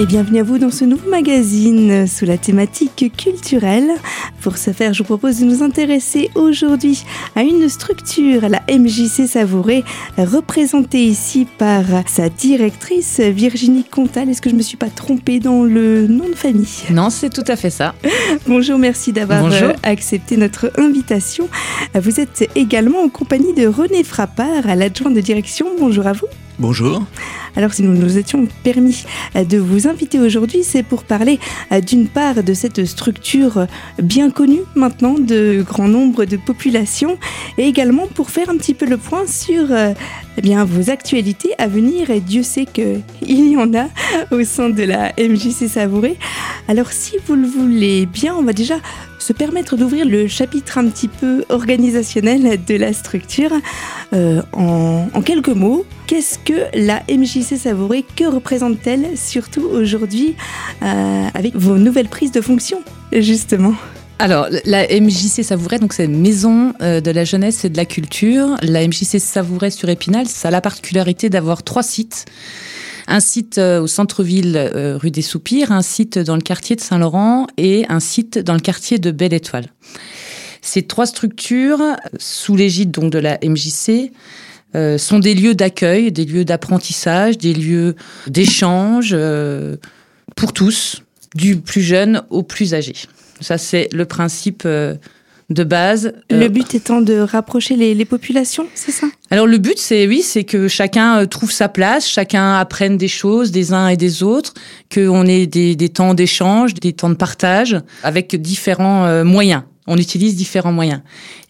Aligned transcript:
et 0.00 0.06
bienvenue 0.06 0.38
à 0.38 0.42
vous 0.42 0.56
dans 0.56 0.70
ce 0.70 0.86
nouveau 0.86 1.10
magazine 1.10 2.06
sous 2.06 2.24
la 2.24 2.38
thématique 2.38 3.12
culturelle. 3.18 3.90
Pour 4.40 4.56
ce 4.56 4.70
faire, 4.70 4.94
je 4.94 5.02
vous 5.02 5.04
propose 5.04 5.40
de 5.40 5.44
nous 5.44 5.62
intéresser 5.62 6.30
aujourd'hui 6.34 7.04
à 7.36 7.42
une 7.42 7.68
structure, 7.68 8.48
la 8.48 8.62
MJC 8.70 9.26
Savouré, 9.28 9.84
représentée 10.16 11.04
ici 11.04 11.46
par 11.58 11.82
sa 12.06 12.30
directrice 12.30 13.20
Virginie 13.20 13.84
Comtal. 13.84 14.30
Est-ce 14.30 14.40
que 14.40 14.48
je 14.48 14.54
me 14.54 14.62
suis 14.62 14.78
pas 14.78 14.88
trompée 14.88 15.38
dans 15.38 15.64
le 15.64 16.06
nom 16.06 16.30
de 16.30 16.34
famille? 16.34 16.66
Non, 16.88 17.10
c'est 17.10 17.28
tout 17.28 17.44
à 17.46 17.56
fait 17.56 17.68
ça. 17.68 17.94
Bonjour, 18.46 18.78
merci 18.78 19.12
d'avoir 19.12 19.42
Bonjour. 19.42 19.72
accepté 19.82 20.38
notre 20.38 20.72
invitation. 20.78 21.46
Vous 21.94 22.20
êtes 22.20 22.48
également 22.54 23.02
en 23.02 23.10
compagnie 23.10 23.52
de 23.52 23.66
René 23.66 24.02
Frappard, 24.02 24.74
l'adjoint 24.74 25.10
de 25.10 25.20
direction. 25.20 25.66
Bonjour 25.78 26.06
à 26.06 26.14
vous. 26.14 26.26
Bonjour. 26.60 27.02
Alors 27.56 27.72
si 27.72 27.82
nous 27.82 27.94
nous 27.94 28.18
étions 28.18 28.46
permis 28.62 29.04
euh, 29.34 29.44
de 29.44 29.56
vous 29.56 29.88
inviter 29.88 30.18
aujourd'hui, 30.20 30.62
c'est 30.62 30.82
pour 30.82 31.04
parler 31.04 31.40
euh, 31.72 31.80
d'une 31.80 32.06
part 32.06 32.42
de 32.42 32.52
cette 32.52 32.84
structure 32.84 33.66
bien 34.02 34.30
connue 34.30 34.60
maintenant 34.74 35.14
de 35.14 35.64
grand 35.66 35.88
nombre 35.88 36.26
de 36.26 36.36
populations 36.36 37.16
et 37.56 37.66
également 37.66 38.06
pour 38.08 38.28
faire 38.28 38.50
un 38.50 38.58
petit 38.58 38.74
peu 38.74 38.84
le 38.84 38.98
point 38.98 39.26
sur 39.26 39.72
euh, 39.72 39.94
eh 40.36 40.54
vos 40.56 40.90
actualités 40.90 41.54
à 41.56 41.66
venir 41.66 42.10
et 42.10 42.20
Dieu 42.20 42.42
sait 42.42 42.66
qu'il 42.66 43.02
y 43.22 43.56
en 43.56 43.72
a 43.72 43.88
au 44.30 44.44
sein 44.44 44.68
de 44.68 44.82
la 44.82 45.14
MJC 45.18 45.66
Savouré. 45.66 46.18
Alors 46.68 46.92
si 46.92 47.16
vous 47.26 47.36
le 47.36 47.48
voulez 47.48 48.04
bien, 48.04 48.34
on 48.36 48.42
va 48.42 48.52
déjà 48.52 48.76
se 49.20 49.32
permettre 49.32 49.76
d'ouvrir 49.76 50.06
le 50.06 50.26
chapitre 50.26 50.78
un 50.78 50.88
petit 50.88 51.08
peu 51.08 51.44
organisationnel 51.48 52.60
de 52.64 52.74
la 52.74 52.92
structure. 52.92 53.52
Euh, 54.12 54.42
en, 54.52 55.22
quelques 55.22 55.48
mots, 55.48 55.84
qu'est-ce 56.06 56.38
que 56.38 56.66
la 56.74 57.02
MJC 57.08 57.56
Savouré 57.56 58.04
Que 58.16 58.24
représente-t-elle 58.24 59.16
surtout 59.16 59.62
aujourd'hui 59.62 60.34
euh, 60.82 61.26
avec 61.34 61.54
vos 61.54 61.76
nouvelles 61.76 62.08
prises 62.08 62.32
de 62.32 62.40
fonction 62.40 62.82
justement? 63.12 63.74
Alors, 64.18 64.48
la 64.66 64.86
MJC 64.86 65.42
Savouret, 65.42 65.78
donc 65.78 65.94
c'est 65.94 66.06
Maison 66.06 66.74
euh, 66.82 67.00
de 67.00 67.10
la 67.10 67.24
Jeunesse 67.24 67.64
et 67.64 67.70
de 67.70 67.76
la 67.78 67.86
Culture. 67.86 68.54
La 68.60 68.86
MJC 68.86 69.18
Savouret 69.18 69.70
sur 69.70 69.88
Épinal, 69.88 70.28
ça 70.28 70.48
a 70.48 70.50
la 70.50 70.60
particularité 70.60 71.30
d'avoir 71.30 71.62
trois 71.62 71.82
sites. 71.82 72.26
Un 73.10 73.18
site 73.18 73.58
euh, 73.58 73.80
au 73.80 73.88
centre-ville, 73.88 74.56
euh, 74.56 74.96
rue 74.96 75.10
des 75.10 75.20
Soupirs, 75.20 75.72
un 75.72 75.82
site 75.82 76.16
dans 76.16 76.36
le 76.36 76.42
quartier 76.42 76.76
de 76.76 76.80
Saint-Laurent 76.80 77.48
et 77.56 77.84
un 77.88 77.98
site 77.98 78.38
dans 78.38 78.54
le 78.54 78.60
quartier 78.60 79.00
de 79.00 79.10
Belle-Étoile. 79.10 79.66
Ces 80.62 80.82
trois 80.82 81.06
structures, 81.06 81.82
sous 82.20 82.54
l'égide 82.54 82.92
de 82.92 83.18
la 83.18 83.36
MJC, 83.42 84.12
euh, 84.76 84.96
sont 84.96 85.18
des 85.18 85.34
lieux 85.34 85.56
d'accueil, 85.56 86.12
des 86.12 86.24
lieux 86.24 86.44
d'apprentissage, 86.44 87.36
des 87.36 87.52
lieux 87.52 87.96
d'échange 88.28 89.16
pour 90.36 90.52
tous, 90.52 91.02
du 91.34 91.56
plus 91.56 91.82
jeune 91.82 92.22
au 92.30 92.44
plus 92.44 92.74
âgé. 92.74 92.94
Ça, 93.40 93.58
c'est 93.58 93.88
le 93.92 94.04
principe 94.04 94.68
de 95.50 95.64
base. 95.64 96.12
Le 96.30 96.44
Euh, 96.44 96.48
but 96.48 96.74
étant 96.74 97.00
de 97.00 97.18
rapprocher 97.18 97.76
les, 97.76 97.94
les 97.94 98.04
populations, 98.04 98.66
c'est 98.74 98.92
ça? 98.92 99.08
Alors 99.30 99.46
le 99.46 99.58
but, 99.58 99.78
c'est 99.78 100.06
oui, 100.06 100.22
c'est 100.22 100.44
que 100.44 100.68
chacun 100.68 101.18
euh, 101.20 101.26
trouve 101.26 101.50
sa 101.52 101.68
place, 101.68 102.08
chacun 102.08 102.54
apprenne 102.54 102.96
des 102.96 103.08
choses 103.08 103.50
des 103.50 103.72
uns 103.72 103.88
et 103.88 103.96
des 103.96 104.22
autres, 104.22 104.54
qu'on 104.94 105.26
ait 105.26 105.46
des, 105.46 105.76
des 105.76 105.88
temps 105.88 106.14
d'échange, 106.14 106.74
des 106.74 106.92
temps 106.92 107.10
de 107.10 107.14
partage 107.14 107.76
avec 108.02 108.40
différents 108.40 109.04
euh, 109.06 109.24
moyens. 109.24 109.62
On 109.86 109.96
utilise 109.98 110.36
différents 110.36 110.72
moyens. 110.72 111.00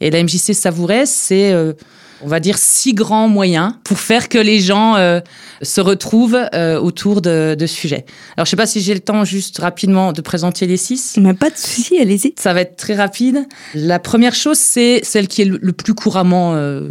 Et 0.01 0.11
la 0.11 0.23
MJC 0.23 0.55
Savouret, 0.55 1.05
c'est, 1.05 1.53
euh, 1.53 1.75
on 2.23 2.29
va 2.29 2.41
dire, 2.41 2.59
six 2.59 2.93
grands 2.93 3.29
moyens 3.29 3.75
pour 3.85 3.99
faire 3.99 4.29
que 4.29 4.39
les 4.39 4.61
gens 4.61 4.97
euh, 4.97 5.21
se 5.63 5.81
retrouvent 5.81 6.41
euh, 6.55 6.79
autour 6.79 7.23
de, 7.23 7.57
de 7.59 7.67
sujets. 7.67 8.05
Alors 8.37 8.45
je 8.45 8.51
sais 8.51 8.57
pas 8.57 8.67
si 8.67 8.81
j'ai 8.81 8.95
le 8.95 9.01
temps 9.01 9.25
juste 9.25 9.59
rapidement 9.59 10.13
de 10.13 10.21
présenter 10.21 10.67
les 10.67 10.77
six. 10.77 11.17
Mais 11.19 11.33
Pas 11.33 11.51
de 11.51 11.57
souci, 11.57 11.99
allez-y. 11.99 12.35
Ça 12.39 12.53
va 12.53 12.63
être 12.63 12.77
très 12.77 12.95
rapide. 12.95 13.47
La 13.75 13.99
première 13.99 14.35
chose, 14.35 14.59
c'est 14.59 15.01
celle 15.05 15.29
qui 15.29 15.43
est 15.43 15.47
le 15.47 15.71
le 15.71 15.73
plus 15.73 15.95
couramment 15.95 16.55
euh, 16.55 16.91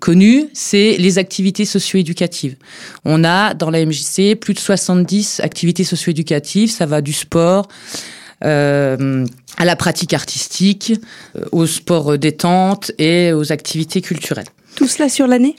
connue, 0.00 0.48
c'est 0.52 0.96
les 0.98 1.18
activités 1.18 1.64
socio-éducatives. 1.64 2.56
On 3.04 3.22
a 3.24 3.54
dans 3.54 3.70
la 3.70 3.84
MJC 3.84 4.34
plus 4.34 4.52
de 4.52 4.58
70 4.58 5.40
activités 5.40 5.84
socio-éducatives. 5.84 6.70
Ça 6.70 6.86
va 6.86 7.00
du 7.00 7.12
sport 7.12 7.68
euh, 8.44 9.24
à 9.56 9.64
la 9.64 9.76
pratique 9.76 10.12
artistique, 10.12 10.92
euh, 11.36 11.44
au 11.52 11.66
sport 11.66 12.18
détente 12.18 12.90
et 12.98 13.32
aux 13.32 13.52
activités 13.52 14.02
culturelles 14.02 14.46
Tout 14.76 14.86
cela 14.86 15.08
sur 15.08 15.26
l'année? 15.26 15.56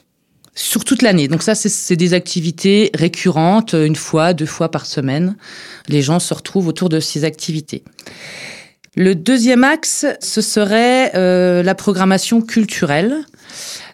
Sur 0.56 0.86
toute 0.86 1.02
l'année. 1.02 1.28
Donc 1.28 1.44
ça, 1.44 1.54
c'est- 1.54 1.96
des 1.96 2.14
activités 2.14 2.90
récurrentes, 2.94 3.74
une 3.74 3.96
fois, 3.96 4.34
deux 4.34 4.46
fois 4.46 4.72
par 4.72 4.86
semaine. 4.86 5.36
Les 5.88 6.02
gens 6.02 6.20
se 6.20 6.34
retrouvent 6.34 6.68
autour 6.68 6.90
de 6.90 7.00
ces 7.00 7.26
activités. 7.26 7.84
Le 8.96 9.14
deuxième 9.14 9.64
axe, 9.64 10.06
ce 10.20 10.42
serait 10.42 11.12
euh, 11.16 11.62
la 11.62 11.76
programmation 11.76 12.42
culturelle. 12.42 13.18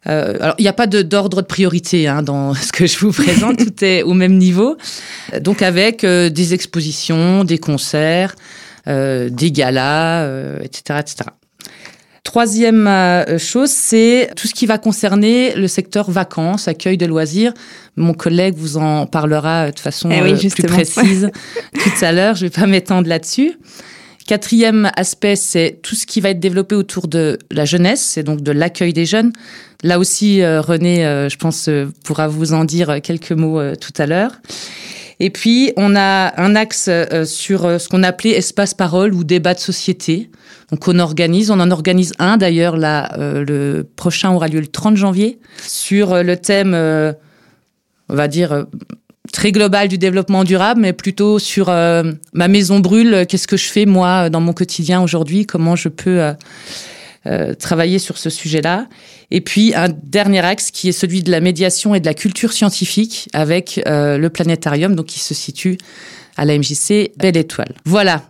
Euh, 0.07 0.37
alors, 0.39 0.55
il 0.57 0.61
n'y 0.61 0.69
a 0.69 0.73
pas 0.73 0.87
d'ordre 0.87 1.41
de, 1.41 1.47
priorité 1.47 2.07
hein, 2.07 2.21
dans 2.21 2.53
ce 2.67 2.71
que 2.71 2.85
je 2.85 2.97
vous 2.99 3.11
présente, 3.11 3.57
tout 3.57 3.83
est 3.83 4.03
au 4.03 4.13
même 4.13 4.37
niveau. 4.37 4.77
Donc, 5.41 5.61
avec 5.61 6.05
euh, 6.05 6.29
des 6.29 6.53
expositions, 6.53 7.43
des 7.43 7.57
concerts, 7.57 8.35
euh, 8.87 9.29
des 9.29 9.51
galas, 9.51 10.23
euh, 10.23 10.59
etc., 10.61 10.99
etc. 11.01 11.29
Troisième 12.23 12.87
euh, 12.87 13.37
chose, 13.37 13.69
c'est 13.69 14.29
tout 14.37 14.47
ce 14.47 14.53
qui 14.53 14.65
va 14.65 14.77
concerner 14.77 15.55
le 15.55 15.67
secteur 15.67 16.09
vacances, 16.09 16.69
accueil 16.69 16.97
de 16.97 17.05
loisirs. 17.05 17.53
Mon 17.97 18.13
collègue 18.13 18.55
vous 18.57 18.77
en 18.77 19.05
parlera 19.05 19.67
euh, 19.67 19.71
de 19.71 19.79
façon 19.79 20.09
Eh 20.09 20.21
oui, 20.21 20.31
euh, 20.31 20.49
plus 20.49 20.63
précise 20.63 21.29
tout 21.73 22.05
à 22.05 22.13
l'heure. 22.13 22.35
Je 22.35 22.45
vais 22.45 22.49
pas 22.49 22.65
m'étendre 22.65 23.09
là-dessus. 23.09 23.59
Quatrième 24.25 24.89
aspect, 24.95 25.35
c'est 25.35 25.79
tout 25.83 25.95
ce 25.95 26.05
qui 26.05 26.21
va 26.21 26.29
être 26.29 26.39
développé 26.39 26.75
autour 26.75 27.09
de 27.09 27.37
la 27.51 27.65
jeunesse, 27.65 28.01
c'est 28.01 28.23
donc 28.23 28.41
de 28.41 28.53
l'accueil 28.53 28.93
des 28.93 29.05
jeunes. 29.05 29.33
Là 29.83 29.99
aussi, 29.99 30.41
euh, 30.41 30.61
René, 30.61 31.05
euh, 31.05 31.27
je 31.27 31.37
pense, 31.37 31.67
euh, 31.67 31.91
pourra 32.05 32.29
vous 32.29 32.53
en 32.53 32.63
dire 32.63 33.01
quelques 33.03 33.33
mots 33.33 33.61
tout 33.75 33.93
à 33.97 34.05
l'heure. 34.05 34.31
Et 35.19 35.29
puis, 35.29 35.73
on 35.75 35.95
a 35.95 36.41
un 36.41 36.55
axe 36.55 36.89
sur 37.25 37.79
ce 37.79 37.87
qu'on 37.87 38.01
appelait 38.01 38.31
espace 38.31 38.73
parole 38.73 39.13
ou 39.13 39.23
débat 39.23 39.53
de 39.53 39.59
société. 39.59 40.31
Donc, 40.71 40.87
on 40.87 40.97
organise, 40.99 41.51
on 41.51 41.59
en 41.59 41.69
organise 41.69 42.13
un 42.17 42.37
d'ailleurs, 42.37 42.77
là, 42.77 43.15
le 43.17 43.83
prochain 43.95 44.31
aura 44.31 44.47
lieu 44.47 44.59
le 44.59 44.67
30 44.67 44.97
janvier, 44.97 45.39
sur 45.61 46.23
le 46.23 46.35
thème, 46.35 46.73
on 46.73 48.15
va 48.15 48.27
dire, 48.27 48.65
très 49.31 49.51
global 49.51 49.87
du 49.87 49.99
développement 49.99 50.43
durable, 50.43 50.81
mais 50.81 50.93
plutôt 50.93 51.37
sur 51.37 51.67
ma 51.67 52.47
maison 52.47 52.79
brûle, 52.79 53.25
qu'est-ce 53.29 53.47
que 53.47 53.55
je 53.55 53.69
fais 53.69 53.85
moi 53.85 54.29
dans 54.29 54.41
mon 54.41 54.53
quotidien 54.53 55.01
aujourd'hui, 55.01 55.45
comment 55.45 55.75
je 55.75 55.89
peux 55.89 56.33
euh, 57.25 57.53
travailler 57.53 57.99
sur 57.99 58.17
ce 58.17 58.29
sujet-là. 58.29 58.87
Et 59.31 59.39
puis 59.39 59.73
un 59.75 59.87
dernier 59.89 60.41
axe 60.41 60.71
qui 60.71 60.89
est 60.89 60.93
celui 60.93 61.23
de 61.23 61.31
la 61.31 61.39
médiation 61.39 61.95
et 61.95 61.99
de 61.99 62.05
la 62.05 62.13
culture 62.13 62.51
scientifique 62.51 63.29
avec 63.31 63.81
euh, 63.87 64.17
le 64.17 64.29
planétarium, 64.29 64.95
donc 64.95 65.05
qui 65.05 65.19
se 65.19 65.33
situe 65.33 65.77
à 66.35 66.45
la 66.45 66.57
MJC 66.57 67.11
Belle 67.17 67.37
Étoile. 67.37 67.75
Voilà. 67.85 68.23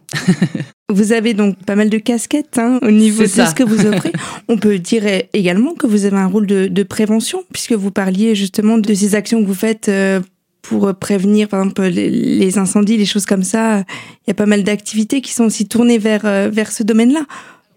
Vous 0.93 1.11
avez 1.11 1.33
donc 1.33 1.57
pas 1.65 1.75
mal 1.75 1.89
de 1.89 1.97
casquettes 1.97 2.59
hein, 2.59 2.79
au 2.83 2.91
niveau 2.91 3.23
de 3.23 3.27
ça. 3.27 3.47
ce 3.47 3.55
que 3.55 3.63
vous 3.63 3.85
offrez. 3.87 4.11
On 4.47 4.57
peut 4.57 4.77
dire 4.77 5.03
également 5.33 5.73
que 5.73 5.87
vous 5.87 6.05
avez 6.05 6.17
un 6.17 6.27
rôle 6.27 6.45
de, 6.45 6.67
de 6.67 6.83
prévention, 6.83 7.43
puisque 7.51 7.71
vous 7.71 7.89
parliez 7.89 8.35
justement 8.35 8.77
de 8.77 8.93
ces 8.93 9.15
actions 9.15 9.41
que 9.41 9.47
vous 9.47 9.55
faites 9.55 9.89
euh, 9.89 10.19
pour 10.61 10.93
prévenir, 10.93 11.47
par 11.47 11.61
exemple, 11.61 11.83
les, 11.83 12.09
les 12.09 12.57
incendies, 12.57 12.97
les 12.97 13.05
choses 13.05 13.25
comme 13.25 13.43
ça. 13.43 13.79
Il 13.79 14.27
y 14.27 14.31
a 14.31 14.33
pas 14.33 14.45
mal 14.45 14.63
d'activités 14.63 15.21
qui 15.21 15.33
sont 15.33 15.45
aussi 15.45 15.67
tournées 15.67 15.97
vers, 15.97 16.25
euh, 16.25 16.49
vers 16.51 16.71
ce 16.71 16.83
domaine-là, 16.83 17.25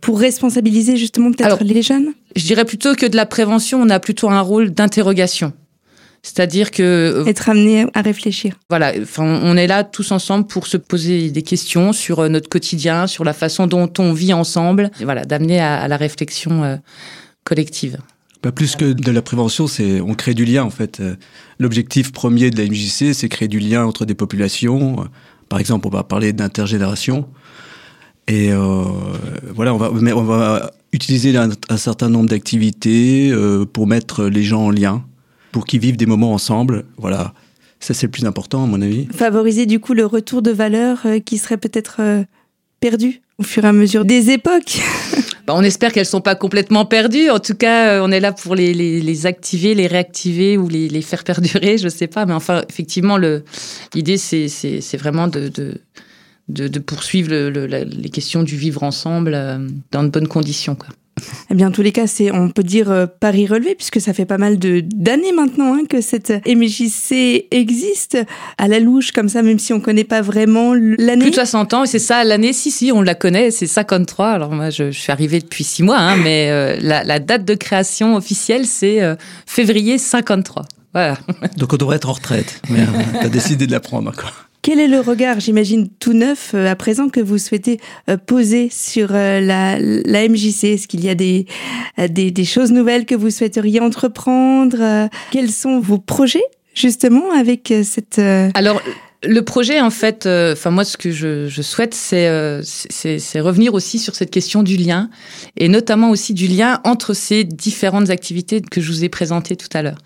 pour 0.07 0.21
responsabiliser 0.21 0.97
justement 0.97 1.33
peut-être 1.33 1.65
les 1.65 1.83
jeunes? 1.83 2.13
Je 2.37 2.45
dirais 2.45 2.65
plutôt 2.65 2.95
que 2.95 3.07
de 3.07 3.17
la 3.17 3.27
prévention, 3.27 3.83
on 3.83 3.91
a 3.91 3.99
plutôt 3.99 4.31
un 4.31 4.41
rôle 4.41 4.71
d'interrogation. 4.71 5.53
C'est-à-dire 6.23 6.71
que 6.71 6.83
euh, 6.85 7.25
Être 7.25 7.49
amenés 7.49 7.87
à 7.93 8.03
réfléchir. 8.03 8.55
voilà, 8.69 8.93
enfin, 9.03 9.41
on 9.43 9.57
est 9.57 9.67
là 9.67 9.83
tous 9.83 10.13
ensemble 10.13 10.47
pour 10.47 10.69
se 10.69 10.77
poser 10.77 11.33
des 11.33 11.43
questions 11.43 11.93
sur 11.93 12.21
euh, 12.21 12.29
notre 12.29 12.49
quotidien, 12.49 13.09
sur 13.09 13.25
la 13.25 13.33
façon 13.33 13.67
dont 13.67 13.93
on 13.99 14.13
vit 14.13 14.33
ensemble, 14.33 14.93
et 15.01 15.05
voilà, 15.05 15.25
d'amener 15.25 15.59
à, 15.59 15.81
à 15.81 15.89
la 15.89 15.97
réflexion 15.97 16.63
euh, 16.63 16.77
collective. 17.43 17.99
Bah, 18.45 18.53
plus 18.53 18.77
que 18.77 18.93
de 18.93 19.11
la 19.11 19.23
prévention, 19.23 19.67
c'est 19.67 20.01
on 20.01 20.15
crée 20.15 20.35
du 20.35 20.45
lien 20.45 20.63
en 20.63 20.71
fait. 20.71 21.03
L'objectif 21.59 22.13
premier 22.13 22.51
de 22.51 22.59
la 22.63 22.69
MJC, 22.69 23.13
c'est 23.13 23.29
créer 23.29 23.49
du 23.49 23.59
lien 23.59 23.85
entre 23.85 24.05
des 24.05 24.15
populations. 24.15 25.05
Par 25.49 25.59
exemple, 25.59 25.89
on 25.89 25.91
va 25.91 26.05
parler 26.05 26.33
d'intergénération. 26.33 27.27
Et 28.29 28.53
euh, 28.53 28.85
voilà, 29.55 29.73
on 29.75 29.77
va, 29.77 29.91
mais 29.93 30.13
on 30.13 30.25
va 30.25 30.73
utiliser 30.97 31.37
un, 31.37 31.51
un 31.69 31.77
certain 31.77 32.09
nombre 32.09 32.29
d'activités 32.29 33.31
euh, 33.31 33.65
pour 33.65 33.87
mettre 33.87 34.25
les 34.25 34.43
gens 34.43 34.67
en 34.67 34.71
lien, 34.71 35.05
pour 35.53 35.65
qu'ils 35.65 35.81
vivent 35.81 35.97
des 35.97 36.07
moments 36.07 36.33
ensemble. 36.33 36.85
Voilà, 36.97 37.35
ça 37.79 37.95
c'est 37.95 38.07
le 38.07 38.11
plus 38.11 38.25
important 38.25 38.65
à 38.65 38.67
mon 38.67 38.83
avis. 38.83 39.07
Favoriser 39.13 39.67
du 39.67 39.79
coup 39.79 39.95
le 39.95 40.07
retour 40.07 40.43
de 40.43 40.51
valeurs 40.51 41.03
euh, 41.05 41.21
qui 41.21 41.39
serait 41.39 41.59
peut-être 41.59 41.97
euh, 42.01 42.25
perdu 42.81 43.21
au 43.39 43.43
fur 43.43 43.65
et 43.65 43.69
à 43.69 43.73
mesure 43.73 44.05
des 44.05 44.31
époques. 44.31 44.81
bah, 45.47 45.55
on 45.55 45.63
espère 45.63 45.93
qu'elles 45.93 46.07
sont 46.07 46.23
pas 46.23 46.35
complètement 46.35 46.87
perdues. 46.87 47.31
En 47.31 47.39
tout 47.39 47.55
cas, 47.55 48.03
on 48.03 48.11
est 48.11 48.21
là 48.21 48.33
pour 48.33 48.55
les, 48.55 48.73
les, 48.73 49.01
les 49.03 49.27
activer, 49.27 49.75
les 49.75 49.87
réactiver 49.87 50.57
ou 50.57 50.69
les, 50.69 50.89
les, 50.89 51.03
faire 51.03 51.23
perdurer, 51.23 51.77
je 51.77 51.89
sais 51.89 52.07
pas. 52.07 52.25
Mais 52.25 52.33
enfin, 52.33 52.65
effectivement, 52.71 53.19
l'idée, 53.95 54.17
c'est 54.17 54.97
vraiment 54.97 55.29
de, 55.29 55.49
de, 55.49 55.75
de, 56.49 56.69
de 56.69 56.79
poursuivre 56.79 57.31
le, 57.31 57.51
le, 57.51 57.67
les 57.67 58.09
questions 58.09 58.43
du 58.43 58.57
vivre 58.57 58.83
ensemble 58.83 59.33
dans 59.91 60.05
de 60.05 60.09
bonnes 60.09 60.29
conditions. 60.29 60.75
Quoi. 60.75 60.89
Eh 61.51 61.55
bien, 61.55 61.69
en 61.69 61.71
tous 61.71 61.81
les 61.81 61.93
cas, 61.93 62.07
c'est, 62.07 62.31
on 62.31 62.51
peut 62.51 62.63
dire, 62.63 62.91
euh, 62.91 63.07
pari 63.07 63.47
relevé, 63.47 63.75
puisque 63.75 64.01
ça 64.03 64.13
fait 64.13 64.27
pas 64.27 64.37
mal 64.37 64.59
de, 64.59 64.83
d'années 64.85 65.33
maintenant 65.33 65.75
hein, 65.75 65.85
que 65.89 66.03
cette 66.03 66.31
MJC 66.47 67.47
existe 67.51 68.19
à 68.59 68.69
la 68.69 68.81
louche, 68.81 69.13
comme 69.13 69.31
ça, 69.31 69.43
même 69.43 69.59
si 69.59 69.73
on 69.73 69.81
connaît 69.81 70.05
pas 70.05 70.21
vraiment 70.21 70.75
l'année. 70.75 71.23
Plus 71.23 71.31
de 71.31 71.37
60 71.37 71.75
ans, 71.75 71.85
et 71.85 71.87
c'est 71.87 71.99
ça, 71.99 72.23
l'année, 72.23 72.53
si, 72.53 72.71
si, 72.71 72.93
on 72.93 73.01
la 73.01 73.15
connaît, 73.15 73.51
c'est 73.51 73.67
53. 73.67 74.29
Alors, 74.29 74.53
moi, 74.53 74.69
je, 74.69 74.91
je 74.91 74.99
suis 74.99 75.11
arrivée 75.11 75.41
depuis 75.41 75.65
6 75.65 75.85
mois, 75.85 75.99
hein, 75.99 76.17
mais 76.17 76.51
euh, 76.51 76.77
la, 76.83 77.03
la, 77.03 77.19
date 77.19 77.47
de 77.47 77.55
création 77.55 78.15
officielle, 78.15 78.67
c'est 78.67 79.03
euh, 79.03 79.17
février 79.47 79.97
53. 79.97 80.67
Voilà. 80.93 81.17
Donc, 81.57 81.73
on 81.73 81.77
devrait 81.77 81.97
être 81.97 82.11
en 82.11 82.15
retraite, 82.15 82.61
mais 82.69 82.81
euh, 82.81 83.21
t'as 83.23 83.29
décidé 83.31 83.67
de 83.67 83.73
la 83.73 83.81
prendre, 83.81 84.13
quoi. 84.15 84.31
Quel 84.67 84.81
est 84.81 84.89
le 84.89 84.99
regard, 84.99 85.39
j'imagine, 85.39 85.89
tout 85.89 86.13
neuf 86.13 86.51
euh, 86.53 86.69
à 86.69 86.75
présent 86.75 87.09
que 87.09 87.21
vous 87.21 87.39
souhaitez 87.39 87.79
euh, 88.11 88.17
poser 88.17 88.69
sur 88.69 89.11
euh, 89.13 89.39
la, 89.39 89.79
la 89.79 90.29
MJC 90.29 90.65
Est-ce 90.65 90.89
qu'il 90.89 91.05
y 91.05 91.09
a 91.09 91.15
des, 91.15 91.47
des, 92.09 92.33
des, 92.33 92.45
choses 92.45 92.73
nouvelles 92.73 93.07
que 93.07 93.15
vous 93.15 93.31
souhaiteriez 93.31 93.79
entreprendre? 93.79 95.09
Quels 95.31 95.53
sont 95.53 95.79
vos 95.79 95.99
projets 95.99 96.43
justement 96.75 97.31
avec 97.31 97.73
cette... 97.85 98.19
Alors, 98.19 98.83
le 99.27 99.43
projet, 99.43 99.81
en 99.81 99.91
fait, 99.91 100.27
euh, 100.27 100.53
enfin 100.53 100.71
moi, 100.71 100.85
ce 100.85 100.97
que 100.97 101.11
je, 101.11 101.49
je 101.49 101.63
souhaite, 101.63 101.95
c'est 101.95 102.29
euh, 102.29 102.63
revenir 103.37 103.75
aussi 103.75 103.99
sur 103.99 104.15
cette 104.15 104.31
question 104.31 104.63
du 104.63 104.77
lien, 104.77 105.11
et 105.57 105.69
notamment 105.69 106.11
aussi 106.11 106.35
du 106.35 106.47
lien 106.47 106.81
entre 106.85 107.15
ces 107.15 107.45
différentes 107.45 108.11
activités 108.11 108.61
que 108.61 108.81
je 108.81 108.91
vous 108.91 109.05
ai 109.05 109.09
présentées 109.09 109.57
tout 109.57 109.69
à 109.73 109.83
l'heure. 109.83 109.99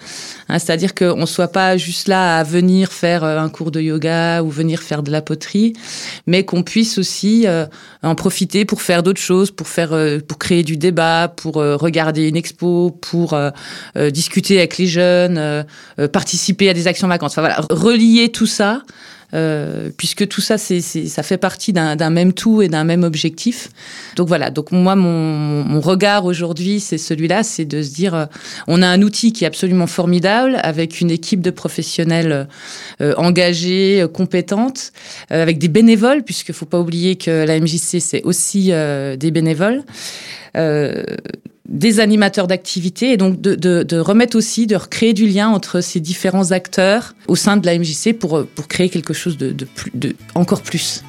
Hein, 0.48 0.58
C'est-à-dire 0.58 0.94
qu'on 0.94 1.20
ne 1.20 1.26
soit 1.26 1.48
pas 1.48 1.76
juste 1.76 2.08
là 2.08 2.38
à 2.38 2.42
venir 2.42 2.92
faire 2.92 3.24
euh, 3.24 3.38
un 3.38 3.48
cours 3.48 3.70
de 3.70 3.80
yoga 3.80 4.42
ou 4.42 4.50
venir 4.50 4.82
faire 4.82 5.02
de 5.02 5.10
la 5.10 5.22
poterie, 5.22 5.74
mais 6.26 6.44
qu'on 6.44 6.62
puisse 6.62 6.98
aussi 6.98 7.46
euh, 7.46 7.66
en 8.02 8.14
profiter 8.14 8.64
pour 8.64 8.82
faire 8.82 9.02
d'autres 9.02 9.20
choses, 9.20 9.50
pour 9.50 9.68
faire, 9.68 9.90
pour 10.26 10.38
créer 10.38 10.62
du 10.62 10.76
débat, 10.76 11.32
pour 11.34 11.54
regarder 11.54 12.28
une 12.28 12.36
expo, 12.36 12.90
pour 12.90 13.38
discuter 14.10 14.58
avec 14.58 14.78
les 14.78 14.86
jeunes, 14.86 15.64
participer 16.12 16.70
à 16.70 16.74
des 16.74 16.86
actions 16.86 17.08
vacances. 17.08 17.32
Enfin 17.32 17.42
voilà, 17.42 17.60
relier 17.70 18.30
tout 18.30 18.46
ça. 18.46 18.82
Euh, 19.32 19.90
puisque 19.96 20.26
tout 20.28 20.40
ça, 20.40 20.58
c'est, 20.58 20.80
ça 20.80 21.22
fait 21.22 21.38
partie 21.38 21.72
d'un, 21.72 22.10
même 22.10 22.32
tout 22.32 22.62
et 22.62 22.68
d'un 22.68 22.84
même 22.84 23.04
objectif. 23.04 23.68
Donc 24.16 24.28
voilà. 24.28 24.50
Donc 24.50 24.72
moi, 24.72 24.96
mon, 24.96 25.64
mon 25.64 25.80
regard 25.80 26.24
aujourd'hui, 26.24 26.80
c'est 26.80 26.98
celui-là, 26.98 27.42
c'est 27.42 27.64
de 27.64 27.82
se 27.82 27.92
dire, 27.92 28.14
euh, 28.14 28.26
on 28.66 28.82
a 28.82 28.88
un 28.88 29.02
outil 29.02 29.32
qui 29.32 29.44
est 29.44 29.46
absolument 29.46 29.86
formidable 29.86 30.58
avec 30.62 31.00
une 31.00 31.10
équipe 31.10 31.40
de 31.40 31.50
professionnels 31.50 32.48
euh, 33.00 33.14
engagés, 33.16 34.06
compétentes, 34.12 34.92
avec 35.30 35.58
des 35.58 35.68
bénévoles, 35.68 36.22
puisqu'il 36.22 36.54
faut 36.54 36.66
pas 36.66 36.80
oublier 36.80 37.16
que 37.16 37.44
la 37.44 37.58
MJC 37.58 38.00
c'est 38.00 38.22
aussi 38.24 38.70
des 38.70 39.30
bénévoles 39.30 39.82
des 41.68 42.00
animateurs 42.00 42.46
d'activité 42.46 43.12
et 43.12 43.16
donc 43.16 43.40
de, 43.40 43.98
remettre 43.98 44.36
aussi, 44.36 44.66
de 44.66 44.76
recréer 44.76 45.12
du 45.12 45.26
lien 45.26 45.48
entre 45.48 45.80
ces 45.80 46.00
différents 46.00 46.52
acteurs 46.52 47.14
au 47.28 47.36
sein 47.36 47.56
de 47.56 47.66
la 47.66 47.78
MJC 47.78 48.12
pour, 48.18 48.46
pour 48.46 48.68
créer 48.68 48.88
quelque 48.88 49.12
chose 49.12 49.36
de, 49.36 49.52
de, 49.52 49.64
plus, 49.64 49.92
encore 50.34 50.62
plus. 50.62 51.02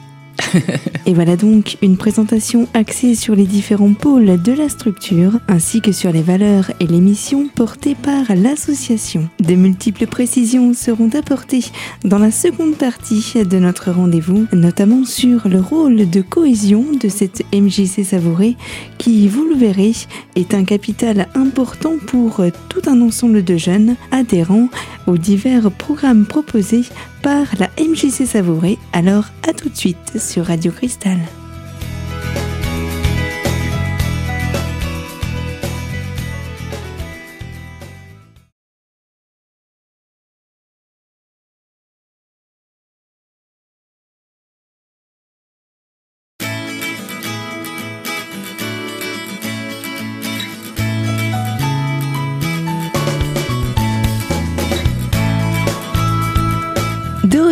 et 1.05 1.13
voilà 1.13 1.35
donc 1.35 1.77
une 1.81 1.97
présentation 1.97 2.67
axée 2.73 3.15
sur 3.15 3.35
les 3.35 3.45
différents 3.45 3.93
pôles 3.93 4.41
de 4.41 4.51
la 4.51 4.69
structure, 4.69 5.39
ainsi 5.47 5.81
que 5.81 5.91
sur 5.91 6.11
les 6.11 6.21
valeurs 6.21 6.71
et 6.79 6.87
les 6.87 6.99
missions 6.99 7.47
portées 7.47 7.95
par 7.95 8.35
l'association. 8.35 9.29
De 9.39 9.55
multiples 9.55 10.07
précisions 10.07 10.73
seront 10.73 11.09
apportées 11.09 11.65
dans 12.03 12.19
la 12.19 12.31
seconde 12.31 12.75
partie 12.75 13.33
de 13.35 13.57
notre 13.57 13.91
rendez-vous, 13.91 14.45
notamment 14.53 15.05
sur 15.05 15.47
le 15.47 15.59
rôle 15.59 16.09
de 16.09 16.21
cohésion 16.21 16.85
de 16.99 17.09
cette 17.09 17.43
MJC 17.53 18.03
savourée, 18.03 18.55
qui, 18.97 19.27
vous 19.27 19.45
le 19.45 19.55
verrez, 19.55 19.93
est 20.35 20.53
un 20.53 20.63
capital 20.63 21.27
important 21.35 21.93
pour 22.07 22.41
tout 22.69 22.81
un 22.87 23.01
ensemble 23.01 23.43
de 23.43 23.57
jeunes 23.57 23.95
adhérents 24.11 24.69
aux 25.07 25.17
divers 25.17 25.71
programmes 25.71 26.25
proposés 26.25 26.83
par 27.21 27.47
la 27.59 27.69
MJC 27.79 28.25
Savouré. 28.25 28.77
Alors 28.93 29.25
à 29.47 29.53
tout 29.53 29.69
de 29.69 29.75
suite 29.75 30.19
sur 30.19 30.45
Radio 30.45 30.71
Cristal. 30.71 31.19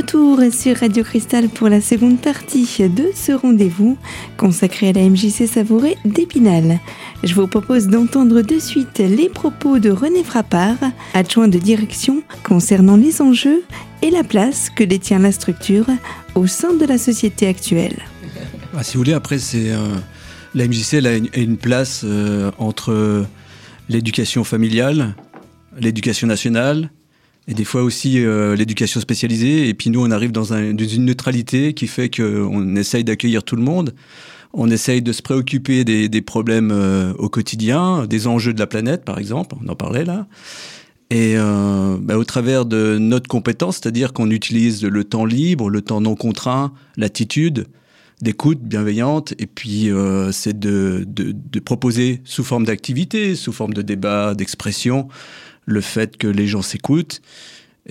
Retour 0.09 0.39
sur 0.51 0.75
Radio 0.77 1.03
Cristal 1.03 1.49
pour 1.49 1.69
la 1.69 1.81
seconde 1.81 2.19
partie 2.19 2.65
de 2.79 3.11
ce 3.13 3.31
rendez-vous 3.31 3.95
consacré 4.37 4.89
à 4.89 4.93
la 4.93 5.07
MJC 5.07 5.45
Savouré 5.45 5.97
d'Épinal. 6.03 6.79
Je 7.23 7.35
vous 7.35 7.45
propose 7.45 7.87
d'entendre 7.87 8.41
de 8.41 8.57
suite 8.57 8.97
les 8.97 9.29
propos 9.29 9.77
de 9.77 9.91
René 9.91 10.23
Frappard, 10.23 10.77
adjoint 11.13 11.47
de 11.47 11.59
direction 11.59 12.23
concernant 12.43 12.95
les 12.95 13.21
enjeux 13.21 13.61
et 14.01 14.09
la 14.09 14.23
place 14.23 14.71
que 14.71 14.83
détient 14.83 15.19
la 15.19 15.31
structure 15.31 15.85
au 16.33 16.47
sein 16.47 16.73
de 16.73 16.85
la 16.85 16.97
société 16.97 17.47
actuelle. 17.47 17.99
Ah, 18.75 18.83
si 18.83 18.93
vous 18.93 19.01
voulez, 19.01 19.13
après, 19.13 19.37
c'est 19.37 19.69
euh, 19.69 19.77
la 20.55 20.67
MJC 20.67 20.93
elle 20.95 21.07
a 21.07 21.17
une, 21.17 21.57
place 21.57 22.01
euh, 22.03 22.49
entre 22.57 23.27
l'éducation 23.89 24.43
familiale, 24.43 25.13
l'éducation 25.79 26.25
nationale, 26.25 26.89
et 27.49 27.53
des 27.55 27.65
fois 27.65 27.81
aussi 27.81 28.23
euh, 28.23 28.55
l'éducation 28.55 29.01
spécialisée. 29.01 29.67
Et 29.67 29.73
puis 29.73 29.89
nous, 29.89 30.05
on 30.05 30.11
arrive 30.11 30.31
dans, 30.31 30.53
un, 30.53 30.73
dans 30.73 30.87
une 30.87 31.05
neutralité 31.05 31.73
qui 31.73 31.87
fait 31.87 32.15
qu'on 32.15 32.75
essaye 32.75 33.03
d'accueillir 33.03 33.43
tout 33.43 33.55
le 33.55 33.63
monde. 33.63 33.95
On 34.53 34.69
essaye 34.69 35.01
de 35.01 35.11
se 35.11 35.23
préoccuper 35.23 35.83
des, 35.83 36.09
des 36.09 36.21
problèmes 36.21 36.71
euh, 36.71 37.11
au 37.17 37.27
quotidien, 37.27 38.05
des 38.05 38.27
enjeux 38.27 38.53
de 38.53 38.59
la 38.59 38.67
planète, 38.67 39.03
par 39.03 39.17
exemple. 39.17 39.55
On 39.63 39.67
en 39.67 39.75
parlait 39.75 40.05
là. 40.05 40.27
Et 41.09 41.33
euh, 41.37 41.97
bah, 41.99 42.17
au 42.19 42.23
travers 42.23 42.65
de 42.65 42.99
notre 42.99 43.27
compétence, 43.27 43.77
c'est-à-dire 43.77 44.13
qu'on 44.13 44.29
utilise 44.29 44.83
le 44.83 45.03
temps 45.03 45.25
libre, 45.25 45.71
le 45.71 45.81
temps 45.81 46.01
non 46.01 46.15
contraint, 46.15 46.71
l'attitude 46.97 47.65
d'écoute 48.21 48.59
bienveillante, 48.61 49.33
et 49.39 49.47
puis 49.47 49.89
euh, 49.89 50.31
c'est 50.31 50.59
de, 50.59 51.05
de, 51.07 51.31
de, 51.33 51.59
proposer 51.61 52.21
sous 52.25 52.43
forme 52.43 52.65
d'activité, 52.65 53.33
sous 53.33 53.53
forme 53.53 53.73
de 53.73 53.81
débat, 53.81 54.35
d'expression, 54.35 55.07
le 55.69 55.81
fait 55.81 56.17
que 56.17 56.27
les 56.27 56.47
gens 56.47 56.61
s'écoutent. 56.61 57.21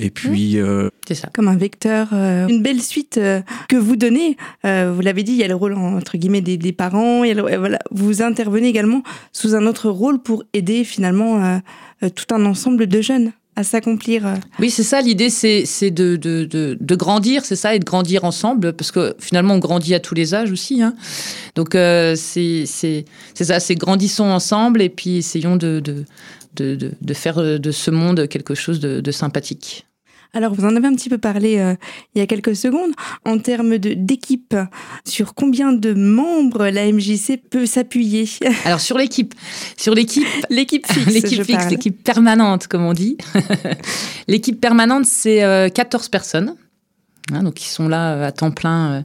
Et 0.00 0.10
puis, 0.10 0.56
mmh. 0.56 0.60
euh... 0.60 0.90
c'est 1.08 1.14
ça. 1.14 1.28
Comme 1.32 1.48
un 1.48 1.56
vecteur, 1.56 2.10
euh, 2.12 2.46
une 2.46 2.62
belle 2.62 2.80
suite 2.80 3.18
euh, 3.18 3.40
que 3.68 3.76
vous 3.76 3.96
donnez. 3.96 4.36
Euh, 4.64 4.92
vous 4.94 5.00
l'avez 5.00 5.24
dit, 5.24 5.32
il 5.32 5.38
y 5.38 5.44
a 5.44 5.48
le 5.48 5.56
rôle 5.56 5.74
entre 5.74 6.16
guillemets 6.16 6.40
des, 6.40 6.56
des 6.56 6.72
parents. 6.72 7.24
Il 7.24 7.28
y 7.28 7.30
a 7.32 7.34
le, 7.34 7.56
voilà, 7.56 7.78
vous 7.90 8.22
intervenez 8.22 8.68
également 8.68 9.02
sous 9.32 9.56
un 9.56 9.66
autre 9.66 9.90
rôle 9.90 10.22
pour 10.22 10.44
aider 10.52 10.84
finalement 10.84 11.44
euh, 11.44 11.58
euh, 12.04 12.10
tout 12.10 12.32
un 12.32 12.44
ensemble 12.44 12.86
de 12.86 13.00
jeunes 13.00 13.32
à 13.58 13.64
s'accomplir. 13.64 14.34
Oui, 14.60 14.70
c'est 14.70 14.84
ça. 14.84 15.00
L'idée, 15.00 15.30
c'est 15.30 15.90
de, 15.90 16.14
de, 16.14 16.44
de, 16.44 16.78
de, 16.80 16.94
grandir, 16.94 17.44
c'est 17.44 17.56
ça, 17.56 17.74
et 17.74 17.80
de 17.80 17.84
grandir 17.84 18.22
ensemble, 18.22 18.72
parce 18.72 18.92
que 18.92 19.16
finalement, 19.18 19.54
on 19.54 19.58
grandit 19.58 19.96
à 19.96 20.00
tous 20.00 20.14
les 20.14 20.32
âges 20.32 20.52
aussi. 20.52 20.80
Hein. 20.80 20.94
Donc, 21.56 21.74
euh, 21.74 22.14
c'est 22.16 22.66
ça, 22.66 23.58
c'est 23.58 23.74
grandissons 23.74 24.26
ensemble 24.26 24.80
et 24.80 24.88
puis 24.88 25.16
essayons 25.16 25.56
de, 25.56 25.82
de, 26.54 27.14
faire 27.14 27.42
de 27.58 27.70
ce 27.72 27.90
monde 27.90 28.28
quelque 28.28 28.54
chose 28.54 28.78
de 28.78 29.10
sympathique. 29.10 29.86
Alors, 30.34 30.54
vous 30.54 30.64
en 30.64 30.76
avez 30.76 30.86
un 30.86 30.94
petit 30.94 31.08
peu 31.08 31.18
parlé 31.18 31.58
euh, 31.58 31.74
il 32.14 32.18
y 32.18 32.22
a 32.22 32.26
quelques 32.26 32.54
secondes. 32.54 32.92
En 33.24 33.38
termes 33.38 33.78
d'équipe, 33.78 34.54
sur 35.06 35.34
combien 35.34 35.72
de 35.72 35.94
membres 35.94 36.68
la 36.68 36.90
MJC 36.92 37.40
peut 37.50 37.66
s'appuyer 37.66 38.28
Alors, 38.64 38.80
sur 38.80 38.98
l'équipe. 38.98 39.34
Sur 39.76 39.94
l'équipe. 39.94 40.26
l'équipe 40.50 40.86
fixe. 40.92 41.06
l'équipe 41.06 41.42
fixe, 41.44 41.70
l'équipe 41.70 42.02
permanente, 42.02 42.66
comme 42.66 42.84
on 42.84 42.92
dit. 42.92 43.16
l'équipe 44.28 44.60
permanente, 44.60 45.06
c'est 45.06 45.42
euh, 45.42 45.68
14 45.68 46.08
personnes. 46.08 46.54
Hein, 47.32 47.42
donc, 47.42 47.62
ils 47.62 47.68
sont 47.68 47.88
là 47.88 48.26
à 48.26 48.32
temps 48.32 48.50
plein 48.50 48.92
euh, 48.92 49.02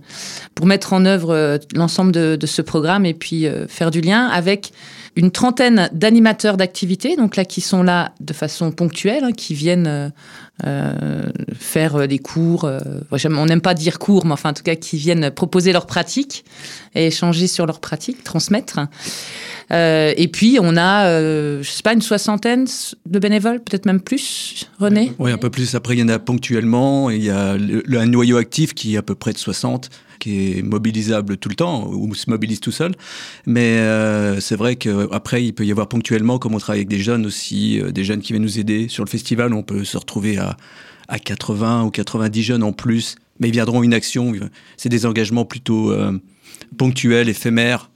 pour 0.55 0.65
mettre 0.65 0.93
en 0.93 1.05
œuvre 1.05 1.33
euh, 1.33 1.57
l'ensemble 1.73 2.11
de, 2.11 2.35
de, 2.35 2.45
ce 2.45 2.61
programme 2.61 3.05
et 3.05 3.13
puis 3.13 3.47
euh, 3.47 3.67
faire 3.67 3.91
du 3.91 4.01
lien 4.01 4.27
avec 4.27 4.71
une 5.15 5.31
trentaine 5.31 5.89
d'animateurs 5.93 6.57
d'activités, 6.57 7.15
donc 7.15 7.35
là 7.35 7.45
qui 7.45 7.61
sont 7.61 7.83
là 7.83 8.13
de 8.19 8.33
façon 8.33 8.71
ponctuelle, 8.71 9.23
hein, 9.23 9.31
qui 9.31 9.53
viennent 9.53 9.87
euh, 9.87 10.09
faire 11.55 12.07
des 12.07 12.19
cours. 12.19 12.65
Euh, 12.65 12.79
on 13.11 13.45
n'aime 13.45 13.61
pas 13.61 13.73
dire 13.73 13.99
cours, 13.99 14.25
mais 14.25 14.33
enfin 14.33 14.49
en 14.49 14.53
tout 14.53 14.63
cas 14.63 14.75
qui 14.75 14.97
viennent 14.97 15.31
proposer 15.31 15.73
leurs 15.73 15.85
pratiques 15.85 16.45
et 16.95 17.07
échanger 17.07 17.47
sur 17.47 17.65
leurs 17.65 17.79
pratiques, 17.79 18.23
transmettre. 18.23 18.79
Euh, 19.71 20.13
et 20.17 20.27
puis, 20.27 20.57
on 20.61 20.77
a, 20.77 21.07
euh, 21.07 21.63
je 21.63 21.69
sais 21.69 21.83
pas, 21.83 21.93
une 21.93 22.01
soixantaine 22.01 22.67
de 23.05 23.19
bénévoles, 23.19 23.59
peut-être 23.59 23.85
même 23.85 24.01
plus, 24.01 24.65
René? 24.79 25.13
Oui, 25.19 25.31
un 25.31 25.37
peu 25.37 25.49
plus. 25.49 25.75
Après, 25.75 25.95
il 25.95 25.99
y 25.99 26.03
en 26.03 26.09
a 26.09 26.19
ponctuellement. 26.19 27.09
Il 27.09 27.23
y 27.23 27.29
a 27.29 27.51
un 27.53 28.05
noyau 28.05 28.37
actif 28.37 28.73
qui 28.73 28.95
est 28.95 28.97
à 28.97 29.01
peu 29.01 29.15
près 29.15 29.33
de 29.33 29.37
60 29.37 29.89
qui 30.23 30.57
est 30.57 30.61
mobilisable 30.61 31.35
tout 31.35 31.49
le 31.49 31.55
temps 31.55 31.89
ou 31.91 32.15
se 32.15 32.29
mobilise 32.29 32.61
tout 32.61 32.71
seul. 32.71 32.93
Mais 33.45 33.79
euh, 33.79 34.39
c'est 34.39 34.55
vrai 34.55 34.77
qu'après, 34.77 35.43
il 35.43 35.53
peut 35.53 35.65
y 35.65 35.71
avoir 35.71 35.89
ponctuellement, 35.89 36.39
comme 36.39 36.55
on 36.55 36.59
travaille 36.59 36.79
avec 36.79 36.87
des 36.87 36.99
jeunes 36.99 37.25
aussi, 37.25 37.81
euh, 37.81 37.91
des 37.91 38.05
jeunes 38.05 38.21
qui 38.21 38.31
viennent 38.31 38.43
nous 38.43 38.57
aider. 38.57 38.87
Sur 38.87 39.03
le 39.03 39.09
festival, 39.09 39.53
on 39.53 39.63
peut 39.63 39.83
se 39.83 39.97
retrouver 39.97 40.37
à, 40.37 40.52
à 41.07 41.19
80 41.19 41.83
ou 41.83 41.91
90 41.91 42.43
jeunes 42.43 42.63
en 42.63 42.71
plus, 42.71 43.15
mais 43.39 43.49
ils 43.49 43.53
viendront 43.53 43.83
une 43.83 43.93
action. 43.93 44.31
C'est 44.77 44.89
des 44.89 45.05
engagements 45.05 45.45
plutôt 45.45 45.91
euh, 45.91 46.17
ponctuels, 46.77 47.29
éphémères 47.29 47.89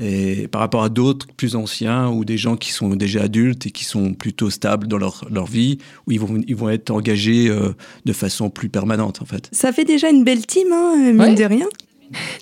et 0.00 0.48
par 0.48 0.60
rapport 0.62 0.84
à 0.84 0.88
d'autres 0.88 1.26
plus 1.36 1.54
anciens 1.54 2.08
ou 2.08 2.24
des 2.24 2.38
gens 2.38 2.56
qui 2.56 2.72
sont 2.72 2.90
déjà 2.90 3.22
adultes 3.22 3.66
et 3.66 3.70
qui 3.70 3.84
sont 3.84 4.14
plutôt 4.14 4.48
stables 4.48 4.88
dans 4.88 4.96
leur, 4.96 5.26
leur 5.30 5.46
vie, 5.46 5.78
où 6.06 6.12
ils 6.12 6.20
vont, 6.20 6.40
ils 6.46 6.56
vont 6.56 6.70
être 6.70 6.90
engagés 6.90 7.48
euh, 7.48 7.74
de 8.06 8.12
façon 8.14 8.48
plus 8.48 8.70
permanente 8.70 9.20
en 9.20 9.26
fait. 9.26 9.48
Ça 9.52 9.70
fait 9.70 9.84
déjà 9.84 10.08
une 10.08 10.24
belle 10.24 10.46
team, 10.46 10.68
hein, 10.72 11.12
mine 11.12 11.34
de 11.34 11.44
rien. 11.44 11.66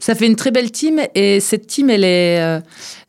Ça 0.00 0.14
fait 0.14 0.26
une 0.26 0.36
très 0.36 0.50
belle 0.50 0.70
team 0.70 1.00
et 1.14 1.40
cette 1.40 1.66
team, 1.66 1.90
elle 1.90 2.04
est 2.04 2.40
euh, 2.40 2.60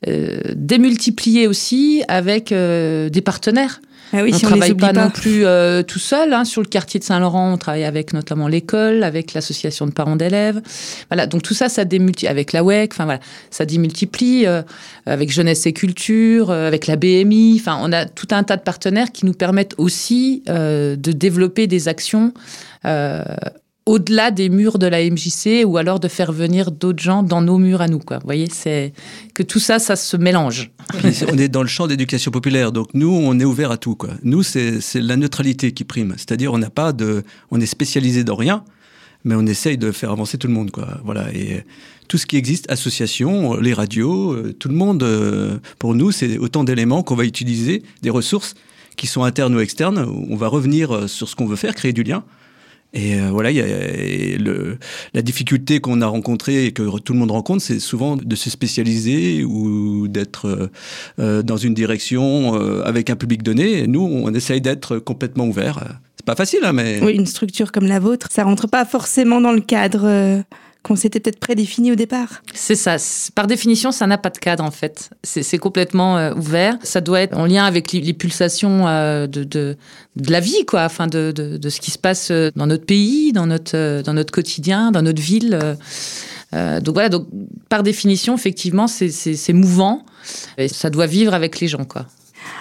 euh 0.07 0.39
démultipliée 0.55 1.47
aussi 1.47 2.03
avec 2.07 2.51
euh, 2.51 3.09
des 3.09 3.21
partenaires. 3.21 3.81
Ah 4.13 4.23
oui, 4.23 4.31
on 4.33 4.35
ne 4.35 4.41
travaille 4.41 4.73
pas, 4.73 4.93
non 4.93 5.09
plus 5.09 5.45
euh, 5.45 5.83
tout 5.83 5.99
seul. 5.99 6.33
Hein. 6.33 6.43
Sur 6.45 6.61
le 6.61 6.67
quartier 6.67 6.99
de 6.99 7.05
Saint-Laurent, 7.05 7.53
on 7.53 7.57
travaille 7.57 7.83
avec 7.83 8.13
notamment 8.13 8.47
l'école, 8.47 9.03
avec 9.03 9.33
l'association 9.33 9.85
de 9.85 9.91
parents 9.91 10.15
d'élèves. 10.15 10.61
Voilà, 11.09 11.27
donc 11.27 11.43
tout 11.43 11.53
ça, 11.53 11.69
ça 11.69 11.85
démultiplie 11.85 12.27
avec 12.27 12.51
la 12.53 12.63
WEC. 12.63 12.91
Enfin 12.93 13.05
voilà, 13.05 13.19
ça 13.49 13.65
démultiplie 13.65 14.45
euh, 14.45 14.61
avec 15.05 15.31
Jeunesse 15.31 15.65
et 15.65 15.73
Culture, 15.73 16.51
euh, 16.51 16.67
avec 16.67 16.87
la 16.87 16.97
BMI. 16.97 17.57
Enfin, 17.59 17.79
on 17.81 17.91
a 17.93 18.05
tout 18.05 18.27
un 18.31 18.43
tas 18.43 18.57
de 18.57 18.63
partenaires 18.63 19.11
qui 19.11 19.25
nous 19.25 19.33
permettent 19.33 19.75
aussi 19.77 20.43
de 20.47 21.11
développer 21.11 21.67
des 21.67 21.87
actions 21.87 22.33
au-delà 23.85 24.31
des 24.31 24.49
murs 24.49 24.77
de 24.77 24.85
la 24.87 25.03
MJC 25.09 25.65
ou 25.65 25.77
alors 25.77 25.99
de 25.99 26.07
faire 26.07 26.31
venir 26.31 26.71
d'autres 26.71 27.01
gens 27.01 27.23
dans 27.23 27.41
nos 27.41 27.57
murs 27.57 27.81
à 27.81 27.87
nous. 27.87 27.99
Vous 27.99 28.17
voyez, 28.23 28.47
c'est 28.51 28.93
que 29.33 29.43
tout 29.43 29.59
ça, 29.59 29.79
ça 29.79 29.95
se 29.95 30.17
mélange. 30.17 30.71
on 31.31 31.37
est 31.37 31.47
dans 31.47 31.63
le 31.63 31.67
champ 31.67 31.87
d'éducation 31.87 32.31
populaire, 32.31 32.71
donc 32.71 32.89
nous, 32.93 33.11
on 33.11 33.39
est 33.39 33.45
ouvert 33.45 33.71
à 33.71 33.77
tout. 33.77 33.97
Nous, 34.23 34.43
c'est 34.43 34.79
la 34.95 35.15
neutralité 35.15 35.71
qui 35.71 35.83
prime. 35.83 36.13
C'est-à-dire, 36.17 36.53
on 36.53 36.59
n'a 36.59 36.69
pas 36.69 36.93
de, 36.93 37.23
on 37.49 37.59
est 37.59 37.65
spécialisé 37.65 38.23
dans 38.23 38.35
rien, 38.35 38.63
mais 39.23 39.35
on 39.35 39.45
essaye 39.45 39.77
de 39.77 39.91
faire 39.91 40.11
avancer 40.11 40.37
tout 40.37 40.47
le 40.47 40.53
monde. 40.53 40.71
Voilà. 41.03 41.33
Et 41.33 41.63
tout 42.07 42.17
ce 42.17 42.25
qui 42.25 42.37
existe, 42.37 42.69
associations, 42.69 43.55
les 43.55 43.73
radios, 43.73 44.33
euh, 44.33 44.53
tout 44.53 44.67
le 44.67 44.75
monde, 44.75 45.01
euh, 45.01 45.59
pour 45.79 45.95
nous, 45.95 46.11
c'est 46.11 46.37
autant 46.37 46.63
d'éléments 46.63 47.03
qu'on 47.03 47.15
va 47.15 47.23
utiliser, 47.23 47.83
des 48.01 48.09
ressources 48.09 48.53
qui 48.97 49.07
sont 49.07 49.23
internes 49.23 49.55
ou 49.55 49.59
externes. 49.59 50.05
On 50.29 50.35
va 50.35 50.47
revenir 50.47 50.91
euh, 50.91 51.07
sur 51.07 51.29
ce 51.29 51.35
qu'on 51.35 51.45
veut 51.45 51.55
faire, 51.55 51.73
créer 51.73 51.93
du 51.93 52.03
lien. 52.03 52.23
Et 52.93 53.19
euh, 53.19 53.29
voilà, 53.31 53.51
il 53.51 53.57
y 53.57 53.61
a 53.61 54.37
le, 54.37 54.77
la 55.13 55.21
difficulté 55.21 55.79
qu'on 55.79 56.01
a 56.01 56.07
rencontrée 56.07 56.65
et 56.65 56.71
que 56.73 56.99
tout 56.99 57.13
le 57.13 57.19
monde 57.19 57.31
rencontre, 57.31 57.61
c'est 57.61 57.79
souvent 57.79 58.17
de 58.17 58.35
se 58.35 58.49
spécialiser 58.49 59.43
ou 59.45 60.07
d'être 60.09 60.47
euh, 60.47 60.71
euh, 61.19 61.41
dans 61.41 61.57
une 61.57 61.73
direction 61.73 62.53
avec 62.83 63.09
un 63.09 63.15
public 63.15 63.43
donné. 63.43 63.87
nous, 63.87 64.01
on 64.01 64.33
essaye 64.33 64.61
d'être 64.61 64.97
complètement 64.97 65.45
ouvert. 65.45 65.79
C'est 66.17 66.25
pas 66.25 66.35
facile, 66.35 66.59
hein, 66.63 66.73
mais 66.73 66.99
oui, 67.01 67.13
une 67.13 67.25
structure 67.25 67.71
comme 67.71 67.87
la 67.87 67.99
vôtre, 67.99 68.27
ça 68.29 68.43
rentre 68.43 68.67
pas 68.67 68.85
forcément 68.85 69.41
dans 69.41 69.53
le 69.53 69.61
cadre 69.61 70.43
qu'on 70.83 70.95
s'était 70.95 71.19
peut-être 71.19 71.39
prédéfini 71.39 71.91
au 71.91 71.95
départ. 71.95 72.41
C'est 72.53 72.75
ça. 72.75 72.97
Par 73.35 73.47
définition, 73.47 73.91
ça 73.91 74.07
n'a 74.07 74.17
pas 74.17 74.31
de 74.31 74.37
cadre 74.37 74.63
en 74.63 74.71
fait. 74.71 75.11
C'est 75.23 75.57
complètement 75.59 76.17
euh, 76.17 76.33
ouvert. 76.33 76.77
Ça 76.83 77.01
doit 77.01 77.21
être 77.21 77.37
en 77.37 77.45
lien 77.45 77.65
avec 77.65 77.91
les, 77.91 78.13
pulsations 78.13 78.87
euh, 78.87 79.27
de, 79.27 79.43
de, 79.43 79.77
la 80.27 80.39
vie, 80.39 80.65
quoi. 80.65 80.83
Enfin, 80.83 81.07
de, 81.07 81.31
de, 81.31 81.57
de, 81.57 81.69
ce 81.69 81.79
qui 81.81 81.91
se 81.91 81.99
passe 81.99 82.31
euh, 82.31 82.49
dans 82.55 82.65
notre 82.65 82.85
pays, 82.85 83.31
dans 83.31 83.45
notre, 83.45 84.01
dans 84.01 84.13
notre 84.13 84.31
quotidien, 84.31 84.91
dans 84.91 85.03
notre 85.03 85.21
ville. 85.21 85.59
donc 86.51 86.93
voilà. 86.93 87.09
Donc 87.09 87.27
par 87.69 87.83
définition, 87.83 88.35
effectivement, 88.35 88.87
c'est 88.87 89.53
mouvant. 89.53 90.05
Et 90.57 90.67
ça 90.67 90.89
doit 90.89 91.07
vivre 91.07 91.33
avec 91.33 91.59
les 91.59 91.67
gens, 91.67 91.85
quoi. 91.85 92.05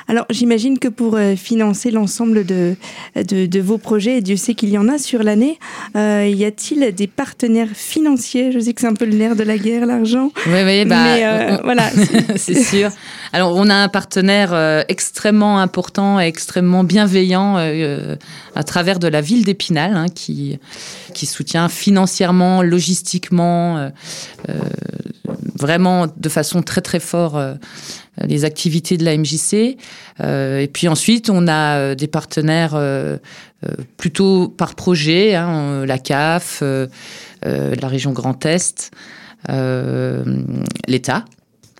Alors 0.09 0.27
j'imagine 0.31 0.79
que 0.79 0.89
pour 0.89 1.15
euh, 1.15 1.37
financer 1.37 1.91
l'ensemble 1.91 2.45
de, 2.45 2.75
de, 3.15 3.61
vos 3.61 3.79
projets, 3.79 4.19
et 4.19 4.21
Dieu 4.21 4.37
sait 4.37 4.55
qu'il 4.55 4.71
y 4.71 4.79
en 4.79 4.89
a 4.89 4.99
sur 4.99 5.23
l'année, 5.23 5.59
euh, 5.97 6.27
y 6.27 6.45
a-t-il 6.45 6.93
des 6.95 7.07
partenaires 7.07 7.69
financiers? 7.73 8.51
Je 8.51 8.59
sais 8.59 8.73
que 8.73 8.81
c'est 8.81 8.87
un 8.87 8.95
peu 8.95 9.05
le 9.05 9.15
nerf 9.15 9.37
de 9.37 9.45
la 9.45 9.57
guerre, 9.57 9.87
l'argent. 9.87 10.33
Oui, 10.47 10.63
oui, 10.65 10.85
bah, 10.85 10.97
mais 11.05 11.21
euh, 11.25 11.57
voilà. 11.63 11.91
c'est 12.37 12.61
sûr. 12.61 12.91
Alors 13.33 13.55
on 13.55 13.69
a 13.71 13.75
un 13.75 13.89
partenaire 13.89 14.85
extrêmement 14.89 15.61
important 15.61 16.19
et 16.21 16.25
extrêmement 16.25 16.83
bienveillant 16.83 17.57
à 18.57 18.65
travers 18.65 18.99
de 18.99 19.07
la 19.07 19.21
ville 19.21 19.45
d'Épinal, 19.45 19.95
hein, 19.95 20.07
qui, 20.13 20.59
qui 21.15 21.27
soutient 21.27 21.69
financièrement, 21.69 22.63
logistiquement, 22.63 23.91
vraiment 25.55 26.07
de 26.17 26.29
façon 26.29 26.63
très 26.63 26.81
très 26.81 26.99
forte 26.99 27.37
les 28.27 28.45
activités 28.45 28.97
de 28.97 29.05
la 29.05 29.17
MJC. 29.17 29.77
Euh, 30.21 30.61
et 30.61 30.69
puis 30.69 30.89
ensuite, 30.89 31.31
on 31.31 31.49
a 31.49 31.77
euh, 31.77 31.95
des 31.95 32.07
partenaires 32.07 32.75
euh, 32.75 33.17
plutôt 33.97 34.49
par 34.49 34.75
projet, 34.75 35.35
hein, 35.35 35.85
la 35.87 35.99
CAF, 35.99 36.63
la 37.43 37.89
région 37.89 38.13
Grand 38.13 38.47
Est, 38.47 38.91
l'État 40.87 41.25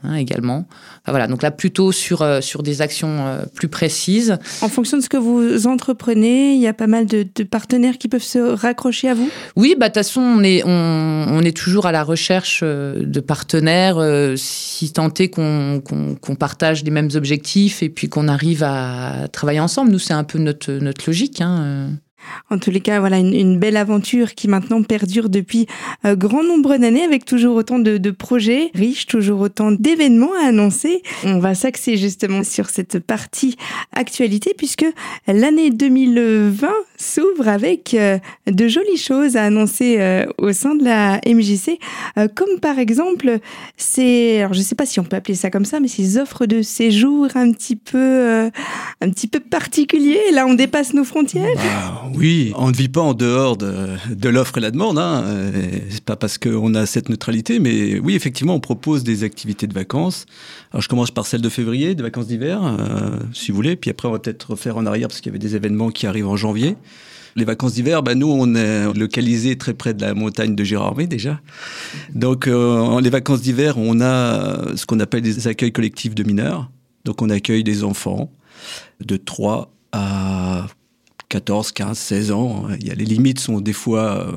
hein, 0.03 0.15
également 0.15 0.67
voilà, 1.11 1.27
donc 1.27 1.43
là 1.43 1.51
plutôt 1.51 1.93
sur, 1.93 2.23
euh, 2.23 2.41
sur 2.41 2.63
des 2.63 2.83
actions 2.83 3.27
euh, 3.27 3.43
plus 3.55 3.69
précises. 3.69 4.39
En 4.61 4.69
fonction 4.69 4.97
de 4.97 5.03
ce 5.03 5.09
que 5.09 5.17
vous 5.17 5.67
entreprenez, 5.67 6.55
il 6.55 6.61
y 6.61 6.67
a 6.67 6.73
pas 6.73 6.87
mal 6.87 7.07
de, 7.07 7.25
partenaires 7.45 7.99
qui 7.99 8.09
peuvent 8.09 8.23
se 8.23 8.39
raccrocher 8.39 9.09
à 9.09 9.15
vous? 9.15 9.29
Oui, 9.57 9.75
bah, 9.79 9.89
de 9.89 9.95
toute 9.95 10.05
façon, 10.05 10.21
on 10.21 10.43
est, 10.43 10.63
on, 10.65 11.41
est 11.41 11.57
toujours 11.57 11.87
à 11.87 11.93
la 11.93 12.05
recherche 12.05 12.61
euh, 12.63 13.03
de 13.05 13.21
partenaires, 13.21 13.99
si 14.37 14.93
tant 14.93 15.13
est 15.15 15.29
qu'on 15.29 16.35
partage 16.39 16.85
les 16.85 16.91
mêmes 16.91 17.11
objectifs 17.15 17.83
et 17.83 17.89
puis 17.89 18.09
qu'on 18.09 18.29
arrive 18.29 18.63
à 18.63 19.29
travailler 19.33 19.61
ensemble. 19.61 19.91
Nous, 19.91 19.99
c'est 19.99 20.13
un 20.13 20.25
peu 20.25 20.39
notre, 20.39 20.73
notre 20.73 21.05
logique. 21.07 21.41
Hein. 21.41 21.91
En 22.51 22.59
tous 22.59 22.71
les 22.71 22.81
cas, 22.81 23.01
voilà 23.01 23.19
une, 23.19 23.59
belle 23.59 23.77
aventure 23.77 24.35
qui 24.35 24.49
maintenant 24.49 24.83
perdure 24.83 25.29
depuis 25.29 25.67
un 26.03 26.15
grand 26.15 26.43
nombre 26.43 26.77
d'années 26.77 27.05
avec 27.05 27.25
toujours 27.25 27.57
autant 27.57 27.79
de, 27.79 28.11
projets 28.11 28.71
riches, 28.75 29.07
toujours 29.07 29.41
autant 29.41 29.73
d'événements 29.73 30.33
à 30.43 30.49
annoncer. 30.49 31.03
On 31.25 31.39
va 31.39 31.55
s'axer 31.55 31.97
justement 31.97 32.43
sur 32.45 32.71
cette 32.71 32.99
partie 32.99 33.57
actualité 33.93 34.55
puisque 34.57 34.87
l'année 35.27 35.71
2020 35.71 36.69
s'ouvre 36.97 37.49
avec 37.49 37.95
euh, 37.95 38.19
de 38.47 38.69
jolies 38.69 38.97
choses 38.97 39.37
à 39.37 39.45
annoncer 39.45 39.97
euh, 39.99 40.27
au 40.39 40.53
sein 40.53 40.75
de 40.75 40.85
la 40.85 41.21
MJC, 41.27 41.79
euh, 42.19 42.29
comme 42.35 42.61
par 42.61 42.79
exemple 42.79 43.39
ces, 43.77 44.41
alors 44.41 44.55
je 44.55 44.61
sais 44.61 44.75
pas 44.75 44.87
si 44.87 45.01
on 45.01 45.05
peut 45.05 45.17
appeler 45.17 45.35
ça 45.35 45.51
comme 45.51 45.65
ça, 45.65 45.81
mais 45.81 45.89
ces 45.89 46.19
offres 46.19 46.47
de 46.47 46.63
séjour 46.63 47.29
un 47.35 47.53
petit 47.53 47.77
peu, 47.77 48.51
un 49.01 49.11
petit 49.11 49.29
peu 49.29 49.41
particuliers. 49.41 50.21
Là, 50.33 50.47
on 50.47 50.55
dépasse 50.55 50.95
nos 50.95 51.05
frontières. 51.05 51.57
Oui, 52.15 52.53
on 52.57 52.69
ne 52.69 52.75
vit 52.75 52.89
pas 52.89 53.01
en 53.01 53.15
dehors 53.15 53.57
de, 53.57 54.29
l'offre 54.29 54.59
et 54.59 54.61
la 54.61 54.71
demande. 54.71 54.99
Hein. 54.99 55.25
C'est 55.91 56.05
pas 56.05 56.17
parce 56.17 56.39
qu'on 56.39 56.75
a 56.75 56.87
cette 56.87 57.09
neutralité, 57.09 57.59
mais 57.59 57.99
oui, 57.99 58.15
effectivement, 58.15 58.55
on 58.55 58.61
propose 58.61 59.05
des 59.05 59.25
activités 59.25 59.67
de 59.67 59.75
vacances. 59.75 60.27
Alors, 60.73 60.83
je 60.83 60.89
commence 60.89 61.11
par 61.11 61.27
celle 61.27 61.41
de 61.41 61.49
février, 61.49 61.95
des 61.95 62.03
vacances 62.03 62.27
d'hiver, 62.27 62.63
euh, 62.63 63.19
si 63.33 63.51
vous 63.51 63.57
voulez. 63.57 63.77
Puis 63.77 63.91
après, 63.91 64.09
on 64.09 64.13
va 64.13 64.19
peut-être 64.19 64.51
refaire 64.51 64.77
en 64.77 64.87
arrière 64.87 65.09
parce 65.09 65.21
qu'il 65.21 65.31
y 65.31 65.33
avait 65.33 65.39
des 65.39 65.57
événements 65.57 65.91
qui 65.91 66.07
arrivent 66.07 66.29
en 66.29 66.37
janvier. 66.37 66.77
Les 67.37 67.45
vacances 67.45 67.75
d'hiver, 67.75 68.03
ben 68.03 68.19
nous, 68.19 68.31
on 68.31 68.55
est 68.55 68.93
localisé 68.93 69.57
très 69.57 69.75
près 69.75 69.95
de 69.95 70.03
la 70.03 70.15
montagne 70.15 70.57
de 70.57 70.65
Gérardmer 70.65 71.07
déjà. 71.07 71.41
Donc, 72.15 72.49
euh, 72.49 73.01
les 73.01 73.11
vacances 73.11 73.41
d'hiver, 73.41 73.79
on 73.79 74.01
a 74.01 74.77
ce 74.77 74.85
qu'on 74.85 74.99
appelle 75.01 75.23
des 75.23 75.47
accueils 75.47 75.73
collectifs 75.73 76.15
de 76.15 76.25
mineurs. 76.25 76.71
Donc, 77.05 77.23
on 77.23 77.31
accueille 77.31 77.65
des 77.65 77.85
enfants 77.85 78.33
de 79.01 79.17
3 79.17 79.73
à 79.93 80.67
14, 81.31 81.73
15, 81.73 81.99
16 81.99 82.33
ans. 82.33 82.67
A, 82.69 82.77
les 82.77 83.05
limites 83.05 83.41
sont 83.41 83.61
des 83.61 83.73
fois 83.73 84.27
euh, 84.27 84.33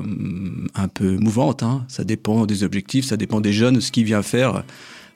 un 0.74 0.88
peu 0.88 1.16
mouvantes. 1.18 1.62
Hein. 1.62 1.84
Ça 1.88 2.04
dépend 2.04 2.46
des 2.46 2.64
objectifs, 2.64 3.04
ça 3.04 3.18
dépend 3.18 3.40
des 3.40 3.52
jeunes, 3.52 3.80
ce 3.80 3.92
qu'il 3.92 4.04
vient 4.04 4.22
faire 4.22 4.64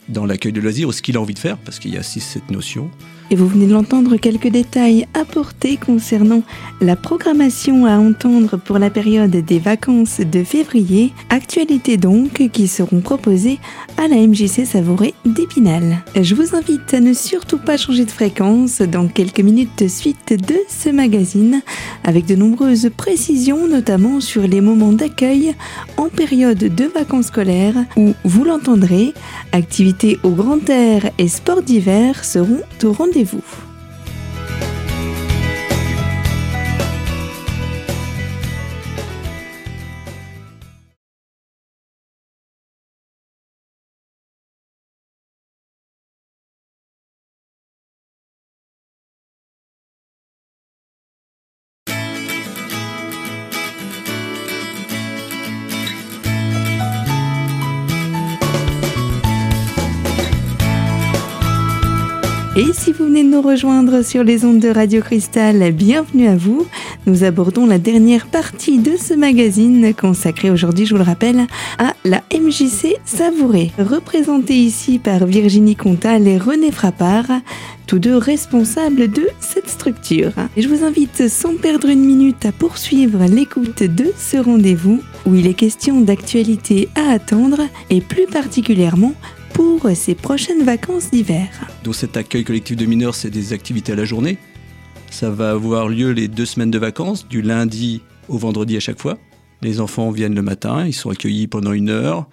dans 0.08 0.26
l'accueil 0.26 0.52
de 0.52 0.60
loisirs 0.60 0.88
ou 0.88 0.92
ce 0.92 1.02
qu'il 1.02 1.16
a 1.16 1.20
envie 1.20 1.34
de 1.34 1.38
faire, 1.38 1.56
parce 1.58 1.78
qu'il 1.78 1.92
y 1.92 1.96
a 1.96 2.00
aussi 2.00 2.20
cette 2.20 2.50
notion. 2.50 2.90
Et 3.30 3.36
vous 3.36 3.46
venez 3.46 3.66
de 3.66 3.74
l'entendre, 3.74 4.16
quelques 4.16 4.48
détails 4.48 5.06
apportés 5.12 5.76
concernant 5.76 6.42
la 6.80 6.96
programmation 6.96 7.84
à 7.84 7.98
entendre 7.98 8.56
pour 8.56 8.78
la 8.78 8.88
période 8.88 9.30
des 9.30 9.58
vacances 9.58 10.20
de 10.20 10.42
février. 10.42 11.12
Actualités 11.28 11.98
donc 11.98 12.48
qui 12.50 12.68
seront 12.68 13.00
proposées 13.00 13.58
à 13.98 14.08
la 14.08 14.16
MJC 14.16 14.64
Savouré 14.64 15.12
d'Épinal. 15.26 15.98
Je 16.18 16.34
vous 16.34 16.56
invite 16.56 16.94
à 16.94 17.00
ne 17.00 17.12
surtout 17.12 17.58
pas 17.58 17.76
changer 17.76 18.06
de 18.06 18.10
fréquence 18.10 18.80
dans 18.80 19.08
quelques 19.08 19.40
minutes 19.40 19.88
suite 19.88 20.32
de 20.32 20.56
ce 20.68 20.88
magazine 20.88 21.60
avec 22.04 22.24
de 22.24 22.34
nombreuses 22.34 22.88
précisions 22.96 23.68
notamment 23.68 24.20
sur 24.20 24.42
les 24.42 24.62
moments 24.62 24.92
d'accueil 24.92 25.54
en 25.98 26.08
période 26.08 26.56
de 26.56 26.84
vacances 26.84 27.26
scolaires 27.26 27.84
où, 27.98 28.14
vous 28.24 28.44
l'entendrez, 28.44 29.12
activités 29.52 30.18
au 30.22 30.30
grand 30.30 30.66
air 30.70 31.10
et 31.18 31.28
sports 31.28 31.62
d'hiver 31.62 32.24
seront 32.24 32.62
au 32.84 32.92
rendez-vous. 32.92 33.17
Et 33.18 33.26
si 62.78 62.92
vous 62.92 63.06
venez 63.06 63.24
de 63.24 63.28
nous 63.28 63.42
rejoindre 63.42 64.02
sur 64.02 64.22
les 64.22 64.44
ondes 64.44 64.60
de 64.60 64.68
Radio 64.68 65.02
Cristal, 65.02 65.72
bienvenue 65.72 66.28
à 66.28 66.36
vous. 66.36 66.64
Nous 67.06 67.24
abordons 67.24 67.66
la 67.66 67.78
dernière 67.78 68.28
partie 68.28 68.78
de 68.78 68.96
ce 68.96 69.14
magazine 69.14 69.92
consacré 69.94 70.48
aujourd'hui, 70.48 70.86
je 70.86 70.94
vous 70.94 70.98
le 70.98 71.04
rappelle, 71.04 71.46
à 71.78 71.94
la 72.04 72.22
MJC 72.32 72.96
Savouré, 73.04 73.72
représentée 73.78 74.54
ici 74.54 75.00
par 75.00 75.26
Virginie 75.26 75.74
Contal 75.74 76.28
et 76.28 76.38
René 76.38 76.70
Frappard, 76.70 77.26
tous 77.88 77.98
deux 77.98 78.16
responsables 78.16 79.10
de 79.10 79.28
cette 79.40 79.68
structure. 79.68 80.32
Je 80.56 80.68
vous 80.68 80.84
invite 80.84 81.28
sans 81.28 81.56
perdre 81.56 81.88
une 81.88 82.04
minute 82.04 82.46
à 82.46 82.52
poursuivre 82.52 83.24
l'écoute 83.24 83.82
de 83.82 84.12
ce 84.16 84.36
rendez-vous 84.36 85.00
où 85.26 85.34
il 85.34 85.48
est 85.48 85.54
question 85.54 86.00
d'actualité 86.00 86.88
à 86.94 87.10
attendre 87.10 87.62
et 87.90 88.00
plus 88.00 88.26
particulièrement 88.26 89.14
pour 89.58 89.90
ces 89.92 90.14
prochaines 90.14 90.62
vacances 90.62 91.10
d'hiver. 91.10 91.48
Dans 91.82 91.92
cet 91.92 92.16
accueil 92.16 92.44
collectif 92.44 92.76
de 92.76 92.86
mineurs, 92.86 93.16
c'est 93.16 93.28
des 93.28 93.52
activités 93.52 93.90
à 93.90 93.96
la 93.96 94.04
journée. 94.04 94.38
Ça 95.10 95.30
va 95.30 95.50
avoir 95.50 95.88
lieu 95.88 96.12
les 96.12 96.28
deux 96.28 96.46
semaines 96.46 96.70
de 96.70 96.78
vacances, 96.78 97.26
du 97.26 97.42
lundi 97.42 98.00
au 98.28 98.38
vendredi 98.38 98.76
à 98.76 98.80
chaque 98.80 99.00
fois. 99.00 99.18
Les 99.60 99.80
enfants 99.80 100.12
viennent 100.12 100.36
le 100.36 100.42
matin, 100.42 100.86
ils 100.86 100.92
sont 100.92 101.10
accueillis 101.10 101.48
pendant 101.48 101.72
une 101.72 101.90
heure. 101.90 102.28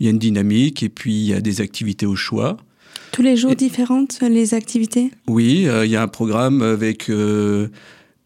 Il 0.00 0.06
y 0.06 0.08
a 0.08 0.10
une 0.10 0.18
dynamique 0.18 0.82
et 0.82 0.88
puis 0.88 1.14
il 1.14 1.26
y 1.26 1.32
a 1.32 1.40
des 1.40 1.60
activités 1.60 2.06
au 2.06 2.16
choix. 2.16 2.56
Tous 3.12 3.22
les 3.22 3.36
jours 3.36 3.54
différentes, 3.54 4.18
les 4.20 4.54
activités? 4.54 5.12
Oui, 5.28 5.68
euh, 5.68 5.86
il 5.86 5.92
y 5.92 5.96
a 5.96 6.02
un 6.02 6.08
programme 6.08 6.60
avec 6.60 7.08
euh, 7.08 7.68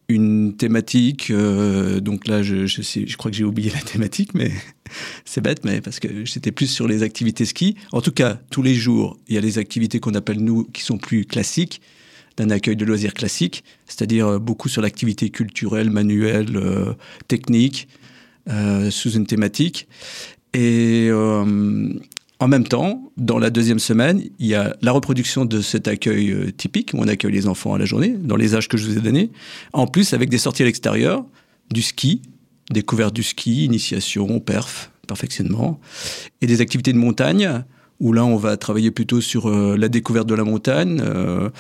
une 0.09 0.57
thématique. 0.57 1.31
Euh, 1.31 2.01
donc 2.01 2.27
là, 2.27 2.43
je, 2.43 2.67
sais, 2.67 3.07
je 3.07 3.17
crois 3.17 3.31
que 3.31 3.37
j'ai 3.37 3.45
oublié 3.45 3.71
la 3.71 3.81
thématique, 3.81 4.35
mais 4.35 4.51
c'est 5.25 5.41
bête, 5.41 5.65
mais 5.65 5.81
parce 5.81 6.01
que 6.01 6.25
j'étais 6.25 6.53
plus 6.53 6.67
sur 6.67 6.89
les 6.89 7.03
activités 7.03 7.45
ski. 7.45 7.77
En 7.93 8.01
tout 8.01 8.13
cas, 8.13 8.39
tous 8.51 8.63
les 8.63 8.75
jours, 8.75 9.19
il 9.29 9.35
y 9.35 9.39
a 9.39 9.43
des 9.43 9.59
activités 9.59 10.01
qu'on 10.01 10.15
appelle 10.15 10.41
nous 10.41 10.65
qui 10.65 10.83
sont 10.83 10.99
plus 10.99 11.25
classiques, 11.25 11.81
d'un 12.37 12.51
accueil 12.51 12.77
de 12.77 12.85
loisirs 12.85 13.15
classique, 13.15 13.65
c'est-à-dire 13.87 14.39
beaucoup 14.39 14.69
sur 14.69 14.81
l'activité 14.81 15.29
culturelle, 15.31 15.91
manuelle, 15.91 16.57
euh, 16.57 16.95
technique, 17.27 17.89
euh, 18.49 18.91
sous 18.91 19.11
une 19.13 19.27
thématique. 19.27 19.89
Et 20.55 21.09
euh, 21.11 21.93
en 22.41 22.47
même 22.47 22.67
temps, 22.67 23.11
dans 23.17 23.39
la 23.39 23.51
deuxième 23.51 23.81
semaine, 23.81 24.23
il 24.39 24.47
y 24.47 24.55
a 24.55 24.77
la 24.81 24.93
reproduction 24.93 25.45
de 25.45 25.61
cet 25.61 25.89
accueil 25.89 26.31
euh, 26.31 26.53
typique, 26.53 26.93
où 26.95 26.99
on 26.99 27.09
accueille 27.09 27.33
les 27.33 27.49
enfants 27.49 27.75
à 27.75 27.79
la 27.79 27.85
journée, 27.85 28.11
dans 28.17 28.37
les 28.37 28.55
âges 28.55 28.69
que 28.69 28.77
je 28.77 28.87
vous 28.87 28.97
ai 28.97 29.01
donnés, 29.01 29.31
en 29.73 29.87
plus 29.87 30.13
avec 30.13 30.29
des 30.29 30.39
sorties 30.39 30.63
à 30.63 30.67
l'extérieur, 30.67 31.25
du 31.73 31.83
ski, 31.83 32.23
découverte 32.71 33.15
du 33.15 33.25
ski, 33.25 33.65
initiation, 33.65 34.39
perf, 34.39 34.93
perfectionnement, 35.09 35.81
et 36.41 36.47
des 36.47 36.61
activités 36.61 36.93
de 36.93 36.99
montagne, 36.99 37.65
où 37.99 38.13
là 38.13 38.25
on 38.25 38.37
va 38.37 38.57
travailler 38.57 38.93
plutôt 38.93 39.21
sur 39.21 39.49
euh, 39.49 39.77
la 39.77 39.89
découverte 39.89 40.29
de 40.29 40.35
la 40.37 40.45
montagne, 40.45 41.03
euh, 41.03 41.51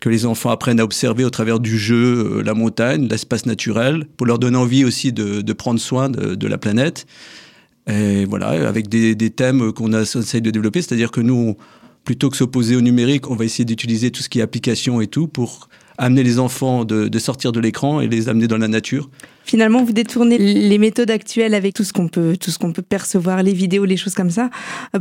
que 0.00 0.08
les 0.08 0.24
enfants 0.24 0.50
apprennent 0.50 0.78
à 0.78 0.84
observer 0.84 1.24
au 1.24 1.30
travers 1.30 1.58
du 1.58 1.76
jeu 1.76 2.42
la 2.42 2.54
montagne, 2.54 3.08
l'espace 3.08 3.44
naturel, 3.44 4.06
pour 4.16 4.26
leur 4.28 4.38
donner 4.38 4.56
envie 4.56 4.84
aussi 4.84 5.12
de, 5.12 5.52
prendre 5.52 5.80
soin 5.80 6.08
de, 6.08 6.46
la 6.46 6.58
planète. 6.58 7.06
Et 7.88 8.26
voilà, 8.26 8.48
avec 8.68 8.88
des, 8.88 9.14
des 9.14 9.30
thèmes 9.30 9.72
qu'on 9.72 9.92
essaye 9.92 10.42
de 10.42 10.50
développer, 10.50 10.82
c'est-à-dire 10.82 11.10
que 11.10 11.20
nous, 11.20 11.34
on, 11.34 11.56
plutôt 12.04 12.28
que 12.30 12.36
s'opposer 12.36 12.76
au 12.76 12.80
numérique, 12.80 13.30
on 13.30 13.34
va 13.34 13.44
essayer 13.44 13.64
d'utiliser 13.64 14.10
tout 14.10 14.22
ce 14.22 14.28
qui 14.28 14.40
est 14.40 14.42
application 14.42 15.00
et 15.00 15.06
tout 15.06 15.26
pour 15.26 15.68
amener 15.98 16.22
les 16.22 16.38
enfants 16.38 16.84
de, 16.84 17.08
de 17.08 17.18
sortir 17.18 17.50
de 17.50 17.60
l'écran 17.60 18.00
et 18.00 18.06
les 18.06 18.28
amener 18.28 18.46
dans 18.46 18.56
la 18.56 18.68
nature. 18.68 19.10
Finalement, 19.44 19.82
vous 19.82 19.92
détournez 19.92 20.38
les 20.38 20.78
méthodes 20.78 21.10
actuelles 21.10 21.54
avec 21.54 21.74
tout 21.74 21.82
ce 21.82 21.92
qu'on 21.92 22.08
peut, 22.08 22.36
tout 22.38 22.50
ce 22.50 22.58
qu'on 22.58 22.72
peut 22.72 22.82
percevoir, 22.82 23.42
les 23.42 23.52
vidéos, 23.52 23.84
les 23.84 23.96
choses 23.96 24.14
comme 24.14 24.30
ça, 24.30 24.50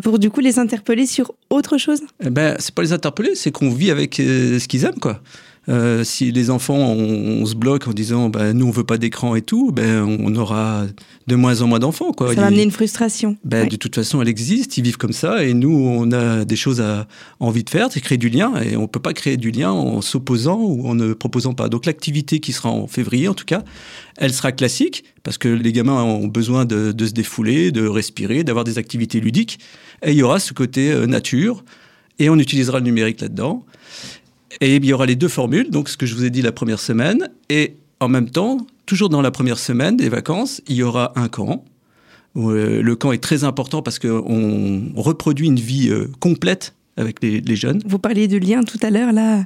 pour 0.02 0.18
du 0.18 0.30
coup 0.30 0.40
les 0.40 0.58
interpeller 0.58 1.06
sur 1.06 1.34
autre 1.50 1.78
chose? 1.78 2.00
Eh 2.26 2.30
ben, 2.30 2.56
c'est 2.58 2.74
pas 2.74 2.82
les 2.82 2.94
interpeller, 2.94 3.36
c'est 3.36 3.52
qu'on 3.52 3.70
vit 3.70 3.92
avec 3.92 4.20
euh, 4.20 4.58
ce 4.58 4.68
qu'ils 4.68 4.86
aiment, 4.86 5.00
quoi. 5.00 5.22
Euh, 5.70 6.06
si 6.06 6.32
les 6.32 6.50
enfants, 6.50 6.78
on, 6.78 7.42
on, 7.42 7.46
se 7.46 7.56
bloque 7.56 7.88
en 7.88 7.94
disant, 7.94 8.30
ben, 8.30 8.54
nous, 8.54 8.68
on 8.68 8.72
veut 8.72 8.86
pas 8.86 8.98
d'écran 8.98 9.36
et 9.36 9.42
tout, 9.42 9.72
ben, 9.72 10.02
on 10.04 10.34
aura 10.36 10.86
de 11.28 11.36
moins 11.36 11.62
en 11.62 11.68
moins 11.68 11.80
d'enfants, 11.80 12.14
quoi. 12.14 12.34
Ça 12.34 12.42
va 12.42 12.48
amener 12.48 12.64
une 12.64 12.72
frustration. 12.72 13.36
Ben. 13.44 13.68
De 13.68 13.76
toute 13.76 13.96
façon, 13.96 14.22
elle 14.22 14.30
existe, 14.30 14.78
ils 14.78 14.84
vivent 14.84 14.98
comme 14.98 15.12
ça, 15.12 15.44
et 15.44 15.54
nous, 15.54 15.76
on 15.76 16.12
a 16.14 16.46
des 16.46 16.56
choses 16.56 16.80
à 16.80 17.06
envie 17.42 17.66
de 17.66 17.70
faire, 17.70 17.90
c'est 17.92 18.00
créer 18.00 18.18
du 18.18 18.30
lien, 18.30 18.54
et 18.62 18.78
on 18.78 18.88
peut 18.88 19.02
pas 19.02 19.14
créer 19.14 19.36
du 19.36 19.52
lien 19.52 19.72
en 19.72 20.02
s'opposant 20.02 20.60
ou 20.60 20.88
en 20.88 20.96
ne 20.96 21.14
proposant 21.14 21.54
pas. 21.54 21.68
Donc, 21.68 21.86
l'activité 21.86 22.40
qui 22.40 22.54
sera 22.54 22.70
en 22.70 22.88
février, 22.88 23.28
en 23.28 23.34
tout 23.34 23.46
cas, 23.46 23.64
elle 24.16 24.34
sera 24.34 24.54
classique, 24.54 25.04
parce 25.24 25.38
que 25.38 25.50
les 25.50 25.74
gamins 25.74 26.02
ont 26.02 26.28
besoin 26.28 26.64
de, 26.64 26.94
de 26.94 27.06
se 27.06 27.12
défouler, 27.12 27.72
de 27.72 27.86
respirer, 27.86 28.46
d'avoir 28.46 28.64
des 28.64 28.78
activités 28.78 29.20
ludiques, 29.20 29.60
et 30.02 30.12
il 30.12 30.18
y 30.18 30.24
aura 30.24 30.40
ce 30.40 30.54
côté 30.54 30.92
euh, 30.92 31.08
nature, 31.08 31.66
et 32.20 32.30
on 32.30 32.40
utilisera 32.40 32.80
le 32.80 32.86
numérique 32.86 33.20
là-dedans. 33.20 33.66
Et 34.62 34.76
il 34.76 34.86
y 34.86 34.94
aura 34.94 35.06
les 35.06 35.16
deux 35.16 35.28
formules, 35.28 35.70
donc 35.70 35.90
ce 35.90 35.98
que 35.98 36.06
je 36.06 36.16
vous 36.16 36.26
ai 36.26 36.30
dit 36.30 36.42
la 36.42 36.52
première 36.52 36.80
semaine, 36.80 37.30
et 37.50 37.76
en 38.00 38.08
même 38.08 38.30
temps, 38.30 38.66
toujours 38.86 39.10
dans 39.10 39.22
la 39.22 39.32
première 39.32 39.60
semaine 39.60 39.98
des 39.98 40.10
vacances, 40.10 40.62
il 40.68 40.76
y 40.76 40.84
aura 40.84 41.14
un 41.16 41.28
camp. 41.28 41.64
Euh, 42.36 42.82
le 42.82 42.96
camp 42.96 43.12
est 43.12 43.24
très 43.24 43.44
important 43.44 43.82
parce 43.82 44.00
qu'on 44.00 44.82
reproduit 44.96 45.48
une 45.48 45.60
vie 45.60 45.90
euh, 45.90 46.10
complète 46.20 46.76
avec 46.96 47.22
les, 47.22 47.42
les, 47.42 47.56
jeunes. 47.56 47.82
Vous 47.86 48.00
parliez 48.00 48.28
de 48.28 48.38
lien 48.38 48.64
tout 48.64 48.80
à 48.82 48.90
l'heure, 48.90 49.12
là. 49.12 49.44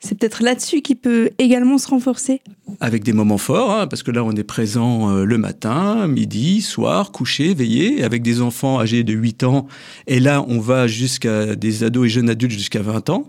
C'est 0.00 0.16
peut-être 0.16 0.44
là-dessus 0.44 0.80
qui 0.80 0.94
peut 0.94 1.30
également 1.38 1.76
se 1.76 1.88
renforcer. 1.88 2.40
Avec 2.78 3.02
des 3.02 3.12
moments 3.12 3.38
forts, 3.38 3.72
hein, 3.72 3.86
parce 3.88 4.04
que 4.04 4.12
là, 4.12 4.22
on 4.22 4.30
est 4.32 4.44
présent 4.44 5.10
euh, 5.10 5.24
le 5.24 5.38
matin, 5.38 6.06
midi, 6.06 6.62
soir, 6.62 7.10
couché, 7.10 7.52
veillé, 7.52 8.04
avec 8.04 8.22
des 8.22 8.40
enfants 8.40 8.78
âgés 8.78 9.02
de 9.02 9.12
8 9.12 9.42
ans. 9.42 9.66
Et 10.06 10.20
là, 10.20 10.44
on 10.46 10.60
va 10.60 10.86
jusqu'à 10.86 11.56
des 11.56 11.82
ados 11.82 12.06
et 12.06 12.08
jeunes 12.08 12.30
adultes 12.30 12.52
jusqu'à 12.52 12.82
20 12.82 13.10
ans 13.10 13.28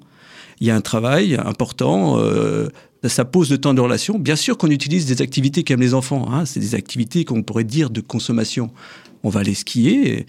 il 0.59 0.67
y 0.67 0.71
a 0.71 0.75
un 0.75 0.81
travail 0.81 1.35
important. 1.35 2.19
Euh, 2.19 2.67
ça 3.05 3.25
pose 3.25 3.49
le 3.49 3.57
temps 3.57 3.73
de 3.73 3.81
relation. 3.81 4.19
Bien 4.19 4.35
sûr 4.35 4.57
qu'on 4.57 4.69
utilise 4.69 5.05
des 5.05 5.21
activités 5.21 5.63
qu'aiment 5.63 5.81
les 5.81 5.93
enfants. 5.93 6.27
Hein. 6.31 6.45
C'est 6.45 6.59
des 6.59 6.75
activités 6.75 7.23
qu'on 7.25 7.43
pourrait 7.43 7.63
dire 7.63 7.89
de 7.89 8.01
consommation. 8.01 8.69
On 9.23 9.29
va 9.29 9.41
aller 9.41 9.53
skier. 9.53 10.25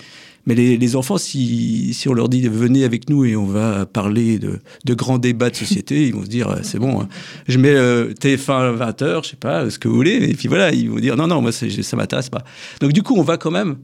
Mais 0.47 0.55
les, 0.55 0.97
enfants, 0.97 1.19
si, 1.19 1.95
on 2.09 2.15
leur 2.15 2.29
dit 2.29 2.49
venez 2.49 2.85
avec 2.85 3.11
nous 3.11 3.25
et 3.25 3.37
on 3.37 3.45
va 3.45 3.85
parler 3.85 4.39
de, 4.39 4.95
grands 4.95 5.19
débats 5.19 5.51
de 5.51 5.57
société, 5.57 6.07
ils 6.07 6.15
vont 6.15 6.23
se 6.23 6.29
dire 6.29 6.57
c'est 6.63 6.79
bon, 6.79 7.07
je 7.47 7.59
mets 7.59 7.75
euh, 7.75 8.15
TF1 8.15 8.81
à 8.81 8.91
20h, 8.91 9.25
je 9.25 9.31
sais 9.31 9.37
pas, 9.37 9.69
ce 9.69 9.79
que 9.79 9.87
vous 9.87 9.95
voulez. 9.95 10.31
Et 10.31 10.35
puis 10.35 10.49
voilà, 10.49 10.73
ils 10.73 10.89
vont 10.89 10.99
dire 10.99 11.17
non, 11.17 11.27
non, 11.27 11.43
moi 11.43 11.53
ça 11.53 11.97
m'intéresse 11.97 12.31
pas. 12.31 12.43
Donc 12.81 12.93
du 12.93 13.03
coup, 13.03 13.15
on 13.17 13.23
va 13.23 13.37
quand 13.37 13.51
même 13.51 13.77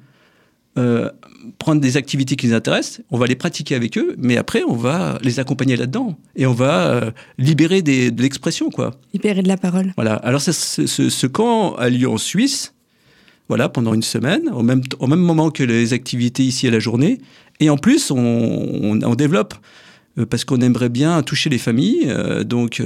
euh, 0.78 1.10
prendre 1.58 1.80
des 1.80 1.96
activités 1.96 2.36
qui 2.36 2.48
les 2.48 2.52
intéressent, 2.52 3.00
on 3.10 3.18
va 3.18 3.26
les 3.26 3.34
pratiquer 3.34 3.74
avec 3.74 3.96
eux, 3.96 4.14
mais 4.18 4.36
après 4.36 4.62
on 4.62 4.74
va 4.74 5.18
les 5.22 5.40
accompagner 5.40 5.76
là-dedans 5.76 6.18
et 6.34 6.46
on 6.46 6.52
va 6.52 6.88
euh, 6.88 7.10
libérer 7.38 7.82
des, 7.82 8.10
de 8.10 8.22
l'expression, 8.22 8.70
quoi. 8.70 8.92
Libérer 9.14 9.42
de 9.42 9.48
la 9.48 9.56
parole. 9.56 9.92
Voilà. 9.96 10.14
Alors 10.16 10.40
ça, 10.40 10.52
ce, 10.52 10.86
ce, 10.86 11.26
camp 11.26 11.74
a 11.76 11.88
lieu 11.88 12.08
en 12.08 12.18
Suisse, 12.18 12.74
voilà, 13.48 13.68
pendant 13.68 13.94
une 13.94 14.02
semaine, 14.02 14.50
au 14.52 14.62
même, 14.62 14.82
au 14.98 15.06
même 15.06 15.20
moment 15.20 15.50
que 15.50 15.62
les 15.62 15.92
activités 15.92 16.42
ici 16.42 16.66
à 16.66 16.70
la 16.70 16.80
journée, 16.80 17.20
et 17.60 17.70
en 17.70 17.76
plus 17.76 18.10
on, 18.10 18.18
on, 18.18 19.02
on 19.02 19.14
développe 19.14 19.54
parce 20.24 20.44
qu'on 20.44 20.61
aimerait 20.61 20.88
bien 20.88 21.22
toucher 21.22 21.50
les 21.50 21.59
familles, 21.59 22.05
euh, 22.07 22.44
donc 22.44 22.81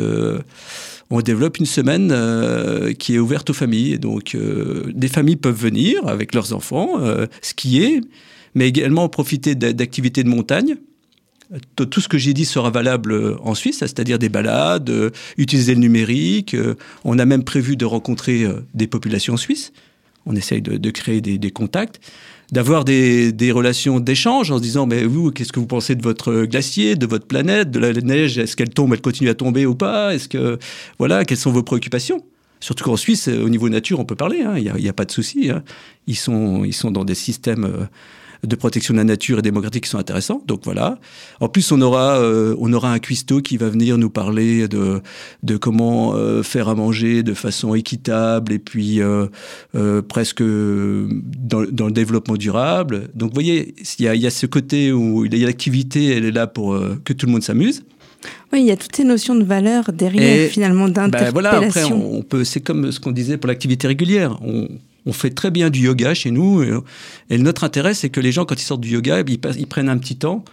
on 1.10 1.20
développe 1.20 1.58
une 1.58 1.66
semaine 1.66 2.10
euh, 2.12 2.92
qui 2.92 3.16
est 3.16 3.18
ouverte 3.18 3.50
aux 3.50 3.54
familles. 3.54 3.94
Et 3.94 3.98
donc, 3.98 4.34
euh, 4.34 4.84
des 4.94 5.08
familles 5.08 5.36
peuvent 5.36 5.60
venir 5.60 6.06
avec 6.06 6.34
leurs 6.34 6.54
enfants, 6.54 7.00
euh, 7.00 7.26
skier, 7.42 8.00
mais 8.54 8.68
également 8.68 9.08
profiter 9.08 9.54
d'activités 9.54 10.22
de 10.22 10.28
montagne, 10.28 10.76
tout 11.74 12.00
ce 12.00 12.06
que 12.06 12.16
j'ai 12.16 12.32
dit 12.32 12.44
sera 12.44 12.70
valable 12.70 13.36
en 13.42 13.56
Suisse, 13.56 13.78
c'est-à-dire 13.80 14.20
des 14.20 14.28
balades, 14.28 14.92
utiliser 15.36 15.74
le 15.74 15.80
numérique. 15.80 16.56
on 17.02 17.18
a 17.18 17.24
même 17.24 17.42
prévu 17.42 17.76
de 17.76 17.84
rencontrer 17.84 18.46
des 18.74 18.86
populations 18.86 19.36
suisses. 19.36 19.72
On 20.26 20.36
essaye 20.36 20.62
de, 20.62 20.90
créer 20.90 21.20
des, 21.20 21.50
contacts, 21.50 22.00
d'avoir 22.52 22.84
des, 22.84 23.52
relations 23.52 24.00
d'échange 24.00 24.50
en 24.50 24.58
se 24.58 24.62
disant 24.62 24.86
mais 24.86 25.04
vous, 25.04 25.30
qu'est-ce 25.30 25.52
que 25.52 25.60
vous 25.60 25.66
pensez 25.66 25.94
de 25.94 26.02
votre 26.02 26.44
glacier, 26.44 26.96
de 26.96 27.06
votre 27.06 27.26
planète, 27.26 27.70
de 27.70 27.78
la 27.78 27.92
neige? 27.92 28.38
Est-ce 28.38 28.56
qu'elle 28.56 28.70
tombe, 28.70 28.92
elle 28.92 29.00
continue 29.00 29.30
à 29.30 29.34
tomber 29.34 29.66
ou 29.66 29.74
pas? 29.74 30.14
Est-ce 30.14 30.28
que 30.28 30.58
voilà, 30.98 31.24
quelles 31.24 31.38
sont 31.38 31.52
vos 31.52 31.62
préoccupations? 31.62 32.24
Surtout 32.60 32.84
qu'en 32.84 32.96
Suisse, 32.96 33.28
au 33.28 33.48
niveau 33.48 33.68
nature, 33.70 34.00
on 34.00 34.04
peut 34.04 34.16
parler. 34.16 34.42
Hein. 34.42 34.54
Il 34.58 34.70
n'y 34.72 34.88
a, 34.88 34.92
pas 34.92 35.06
de 35.06 35.10
souci. 35.10 35.50
Hein. 35.50 35.62
Ils 36.06 36.16
sont 36.16 36.64
ils 36.64 36.74
sont 36.74 36.90
dans 36.90 37.04
des 37.04 37.14
systèmes 37.14 37.88
de 38.42 38.56
protection 38.56 38.94
de 38.94 38.98
la 38.98 39.04
nature 39.04 39.38
et 39.38 39.42
démocratique 39.42 39.84
qui 39.84 39.90
sont 39.90 39.98
intéressants. 39.98 40.42
Donc 40.46 40.60
voilà. 40.64 40.98
En 41.40 41.48
plus, 41.48 41.70
on 41.72 41.80
aura, 41.80 42.18
euh, 42.18 42.54
on 42.58 42.72
aura 42.72 42.92
un 42.92 42.98
cuistot 42.98 43.40
qui 43.40 43.56
va 43.56 43.68
venir 43.68 43.98
nous 43.98 44.10
parler 44.10 44.68
de, 44.68 45.02
de 45.42 45.56
comment 45.56 46.14
euh, 46.14 46.42
faire 46.42 46.68
à 46.68 46.74
manger 46.74 47.22
de 47.22 47.34
façon 47.34 47.74
équitable 47.74 48.52
et 48.52 48.58
puis 48.58 49.00
euh, 49.00 49.28
presque 50.02 50.42
dans, 50.42 51.64
dans, 51.70 51.86
le 51.86 51.92
développement 51.92 52.36
durable. 52.36 53.08
Donc 53.14 53.30
vous 53.30 53.34
voyez, 53.34 53.74
il 53.98 54.04
y 54.04 54.08
a, 54.08 54.14
y 54.14 54.26
a 54.26 54.30
ce 54.30 54.46
côté 54.46 54.92
où 54.92 55.24
il 55.24 55.36
y 55.36 55.44
a 55.44 55.46
l'activité, 55.46 56.16
elle 56.16 56.24
est 56.24 56.30
là 56.30 56.46
pour 56.46 56.78
que 57.04 57.12
tout 57.12 57.26
le 57.26 57.32
monde 57.32 57.42
s'amuse. 57.42 57.82
Oui, 58.52 58.60
il 58.60 58.66
y 58.66 58.70
a 58.70 58.76
toutes 58.76 58.94
ces 58.94 59.04
notions 59.04 59.34
de 59.34 59.44
valeur 59.44 59.92
derrière, 59.92 60.50
finalement, 60.50 60.88
d'interpellation. 60.88 61.32
Ben 61.32 61.32
voilà, 61.32 61.66
après, 61.66 61.84
on 61.84 62.22
peut, 62.22 62.44
c'est 62.44 62.60
comme 62.60 62.92
ce 62.92 63.00
qu'on 63.00 63.12
disait 63.12 63.38
pour 63.38 63.48
l'activité 63.48 63.86
régulière. 63.86 64.38
On, 64.42 64.68
on 65.06 65.12
fait 65.12 65.30
très 65.30 65.50
bien 65.50 65.70
du 65.70 65.80
yoga 65.80 66.14
chez 66.14 66.30
nous. 66.30 66.62
Et, 67.30 67.38
notre 67.38 67.64
intérêt, 67.64 67.94
c'est 67.94 68.10
que 68.10 68.20
les 68.20 68.32
gens, 68.32 68.44
quand 68.44 68.60
ils 68.60 68.64
sortent 68.64 68.80
du 68.80 68.90
yoga, 68.90 69.20
ils, 69.20 69.38
ils 69.58 69.66
prennent 69.66 69.88
un 69.88 69.98
petit 69.98 70.16
temps. 70.16 70.44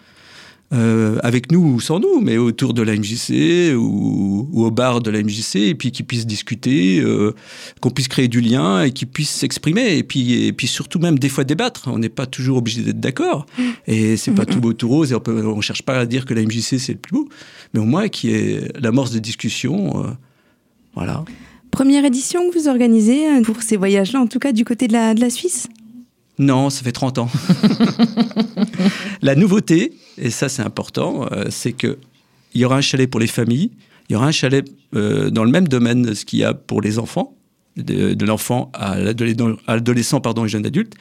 Euh, 0.74 1.18
avec 1.24 1.50
nous 1.50 1.62
ou 1.62 1.80
sans 1.80 2.02
nous, 2.02 2.20
mais 2.20 2.36
autour 2.36 2.74
de 2.74 2.82
la 2.82 2.94
MJC 2.94 3.74
ou, 3.74 4.50
au 4.54 4.70
bar 4.70 5.00
de 5.00 5.10
la 5.10 5.24
MJC, 5.24 5.56
et 5.56 5.76
puis 5.76 5.94
qu'ils 5.94 6.06
puissent 6.06 6.28
discuter, 6.28 7.00
euh, 7.00 7.34
qu'on 7.80 7.90
puisse 7.90 8.10
créer 8.10 8.28
du 8.28 8.42
lien 8.42 8.84
et 8.84 8.92
qu'ils 8.92 9.08
puissent 9.08 9.32
s'exprimer, 9.32 9.98
et 9.98 10.04
puis, 10.04 10.46
et 10.46 10.52
puis 10.52 10.68
surtout 10.68 11.00
même 11.00 11.18
des 11.20 11.30
fois 11.30 11.46
débattre. 11.46 11.88
On 11.88 12.00
n'est 12.00 12.10
pas 12.10 12.26
toujours 12.26 12.58
obligé 12.58 12.82
d'être 12.82 13.00
d'accord, 13.00 13.46
et 13.88 14.18
c'est 14.18 14.32
pas 14.32 14.46
tout 14.46 14.60
beau 14.60 14.74
tout 14.74 14.90
rose, 14.90 15.14
et 15.14 15.16
on 15.16 15.56
ne 15.56 15.62
cherche 15.62 15.84
pas 15.84 16.00
à 16.00 16.06
dire 16.06 16.26
que 16.26 16.34
la 16.34 16.42
MJC 16.42 16.80
c'est 16.80 16.94
le 16.94 17.00
plus 17.00 17.14
beau, 17.14 17.30
mais 17.74 17.80
au 17.80 17.86
moins 17.86 18.10
qu'il 18.10 18.32
y 18.32 18.34
ait 18.34 18.68
l'amorce 18.78 19.12
de 19.12 19.20
discussion. 19.20 20.04
Euh, 20.04 20.10
voilà. 20.96 21.24
Première 21.72 22.06
édition 22.06 22.50
que 22.50 22.58
vous 22.58 22.68
organisez 22.68 23.28
euh, 23.28 23.42
pour 23.42 23.62
ces 23.62 23.78
voyages-là, 23.78 24.20
en 24.20 24.28
tout 24.28 24.40
cas 24.40 24.52
du 24.52 24.66
côté 24.66 24.88
de 24.88 24.94
la, 24.94 25.14
de 25.14 25.22
la 25.22 25.30
Suisse? 25.30 25.68
Non, 26.40 26.70
ça 26.70 26.84
fait 26.84 26.92
30 26.92 27.18
ans. 27.18 27.30
la 29.22 29.36
nouveauté, 29.36 29.94
et 30.18 30.30
ça 30.30 30.50
c'est 30.50 30.62
important, 30.62 31.28
euh, 31.32 31.46
c'est 31.50 31.74
qu'il 31.74 31.98
y 32.54 32.64
aura 32.64 32.78
un 32.78 32.82
chalet 32.82 33.10
pour 33.10 33.20
les 33.20 33.28
familles, 33.28 33.72
il 34.10 34.14
y 34.14 34.16
aura 34.16 34.28
un 34.28 34.32
chalet 34.32 34.66
euh, 34.96 35.30
dans 35.30 35.44
le 35.44 35.52
même 35.52 35.68
domaine 35.68 36.14
ce 36.14 36.26
qu'il 36.26 36.40
y 36.40 36.44
a 36.44 36.54
pour 36.54 36.82
les 36.82 37.00
enfants, 37.00 37.36
de, 37.76 38.26
l'enfant 38.26 38.72
à 38.74 38.98
l'adolescent 38.98 40.22
pardon, 40.22 40.46
et 40.46 40.48
jeune 40.48 40.66
adulte. 40.66 40.94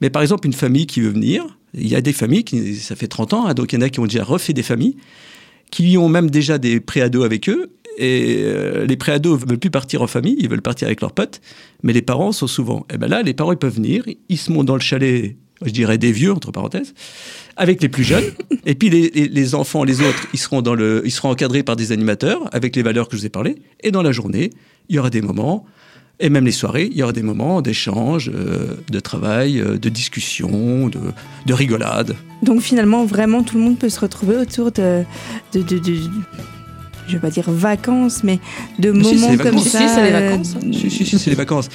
Mais 0.00 0.10
par 0.10 0.22
exemple, 0.22 0.46
une 0.46 0.54
famille 0.54 0.86
qui 0.86 1.00
veut 1.00 1.10
venir, 1.10 1.58
il 1.74 1.88
y 1.88 1.96
a 1.96 2.00
des 2.00 2.12
familles, 2.12 2.44
qui, 2.44 2.76
ça 2.76 2.96
fait 2.96 3.08
30 3.08 3.32
ans, 3.34 3.46
hein, 3.46 3.54
donc 3.54 3.72
il 3.72 3.76
y 3.76 3.78
en 3.78 3.82
a 3.82 3.88
qui 3.88 4.00
ont 4.00 4.06
déjà 4.06 4.24
refait 4.24 4.52
des 4.52 4.62
familles, 4.62 4.96
qui 5.70 5.96
ont 5.98 6.08
même 6.08 6.30
déjà 6.30 6.58
des 6.58 6.80
préados 6.80 7.24
avec 7.24 7.48
eux, 7.48 7.72
et 7.98 8.38
euh, 8.42 8.86
les 8.86 8.96
préados 8.96 9.38
ne 9.38 9.46
veulent 9.46 9.58
plus 9.58 9.70
partir 9.70 10.02
en 10.02 10.06
famille, 10.06 10.36
ils 10.38 10.48
veulent 10.48 10.62
partir 10.62 10.86
avec 10.86 11.00
leurs 11.00 11.12
potes, 11.12 11.40
mais 11.82 11.92
les 11.92 12.02
parents 12.02 12.32
sont 12.32 12.46
souvent. 12.46 12.86
Et 12.92 12.98
ben 12.98 13.08
là, 13.08 13.22
les 13.22 13.34
parents 13.34 13.52
ils 13.52 13.58
peuvent 13.58 13.74
venir, 13.74 14.04
ils 14.28 14.38
se 14.38 14.52
montent 14.52 14.66
dans 14.66 14.74
le 14.74 14.80
chalet, 14.80 15.36
je 15.64 15.70
dirais 15.70 15.98
des 15.98 16.12
vieux 16.12 16.32
entre 16.32 16.50
parenthèses, 16.50 16.94
avec 17.56 17.82
les 17.82 17.88
plus 17.88 18.04
jeunes. 18.04 18.24
et 18.66 18.74
puis 18.74 18.90
les, 18.90 19.10
les, 19.10 19.54
enfants, 19.54 19.84
les 19.84 20.00
autres, 20.00 20.26
ils 20.32 20.38
seront 20.38 20.62
dans 20.62 20.74
le, 20.74 21.02
ils 21.04 21.12
seront 21.12 21.30
encadrés 21.30 21.62
par 21.62 21.76
des 21.76 21.92
animateurs 21.92 22.48
avec 22.52 22.74
les 22.76 22.82
valeurs 22.82 23.08
que 23.08 23.16
je 23.16 23.22
vous 23.22 23.26
ai 23.26 23.30
parlé. 23.30 23.56
Et 23.82 23.90
dans 23.90 24.02
la 24.02 24.12
journée, 24.12 24.50
il 24.88 24.96
y 24.96 24.98
aura 24.98 25.10
des 25.10 25.22
moments. 25.22 25.64
Et 26.20 26.28
même 26.28 26.44
les 26.44 26.52
soirées, 26.52 26.88
il 26.92 26.96
y 26.96 27.02
aura 27.02 27.12
des 27.12 27.22
moments 27.22 27.60
d'échange, 27.60 28.30
euh, 28.32 28.76
de 28.88 29.00
travail, 29.00 29.60
euh, 29.60 29.78
de 29.78 29.88
discussion, 29.88 30.88
de, 30.88 31.00
de, 31.44 31.52
rigolade. 31.52 32.14
Donc 32.42 32.60
finalement, 32.60 33.04
vraiment, 33.04 33.42
tout 33.42 33.56
le 33.56 33.64
monde 33.64 33.78
peut 33.78 33.88
se 33.88 33.98
retrouver 33.98 34.36
autour 34.36 34.70
de, 34.70 35.02
de, 35.52 35.62
de 35.62 35.80
je 37.06 37.14
vais 37.14 37.18
pas 37.18 37.30
dire 37.30 37.50
vacances, 37.50 38.24
mais 38.24 38.38
de 38.78 38.90
moments 38.90 39.36
comme 39.36 39.58
ça. 39.58 39.78
Si, 39.78 39.88
c'est 39.88 40.02
les 40.02 40.10
vacances. 40.10 40.56
Si, 40.72 40.90
si, 40.90 41.06
si 41.06 41.18
c'est 41.18 41.30
les 41.30 41.36
vacances. 41.36 41.68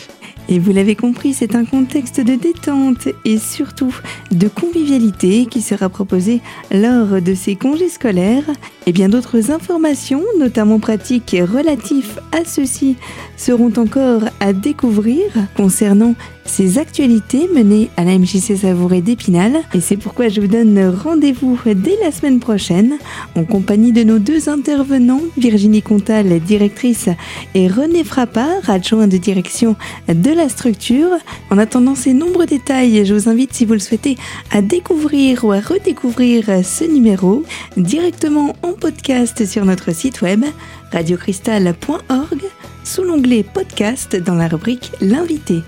Et 0.51 0.57
vous 0.57 0.71
l'avez 0.73 0.95
compris, 0.95 1.33
c'est 1.33 1.53
un 1.53 1.63
contexte 1.63 2.19
de 2.19 2.33
détente 2.33 3.07
et 3.23 3.37
surtout 3.37 3.95
de 4.31 4.47
convivialité 4.47 5.45
qui 5.45 5.61
sera 5.61 5.89
proposé 5.89 6.41
lors 6.71 7.21
de 7.21 7.35
ces 7.35 7.55
congés 7.55 7.89
scolaires. 7.89 8.49
Et 8.87 8.91
bien 8.91 9.09
d'autres 9.09 9.51
informations, 9.51 10.23
notamment 10.39 10.79
pratiques 10.79 11.35
et 11.35 11.43
relatifs 11.43 12.17
à 12.31 12.45
ceux-ci, 12.45 12.95
seront 13.37 13.71
encore 13.77 14.23
à 14.39 14.53
découvrir 14.53 15.21
concernant 15.55 16.15
ces 16.49 16.79
actualités 16.79 17.47
menées 17.53 17.89
à 17.95 18.03
la 18.03 18.17
MJC 18.17 18.57
Savouré 18.57 19.01
d'Épinal. 19.01 19.61
Et 19.73 19.81
c'est 19.81 19.97
pourquoi 19.97 20.29
je 20.29 20.41
vous 20.41 20.47
donne 20.47 20.89
rendez-vous 20.89 21.57
dès 21.65 21.95
la 22.01 22.11
semaine 22.11 22.39
prochaine 22.39 22.97
en 23.35 23.43
compagnie 23.45 23.91
de 23.91 24.03
nos 24.03 24.17
deux 24.17 24.49
intervenants, 24.49 25.21
Virginie 25.37 25.83
Contal, 25.83 26.39
directrice, 26.39 27.07
et 27.53 27.67
René 27.67 28.03
Frappard, 28.03 28.67
adjoint 28.67 29.07
de 29.07 29.17
direction 29.17 29.75
de 30.07 30.31
la 30.31 30.49
structure. 30.49 31.11
En 31.51 31.59
attendant 31.59 31.95
ces 31.95 32.13
nombreux 32.13 32.47
détails, 32.47 33.05
je 33.05 33.13
vous 33.13 33.29
invite, 33.29 33.53
si 33.53 33.65
vous 33.65 33.73
le 33.73 33.79
souhaitez, 33.79 34.17
à 34.51 34.61
découvrir 34.61 35.45
ou 35.45 35.51
à 35.51 35.59
redécouvrir 35.59 36.45
ce 36.63 36.83
numéro 36.83 37.43
directement 37.77 38.55
en 38.63 38.73
podcast 38.73 39.45
sur 39.45 39.65
notre 39.65 39.93
site 39.93 40.21
web 40.21 40.43
radiocristal.org 40.91 42.41
sous 42.83 43.03
l'onglet 43.03 43.43
podcast 43.43 44.15
dans 44.15 44.35
la 44.35 44.47
rubrique 44.47 44.91
L'invité. 44.99 45.61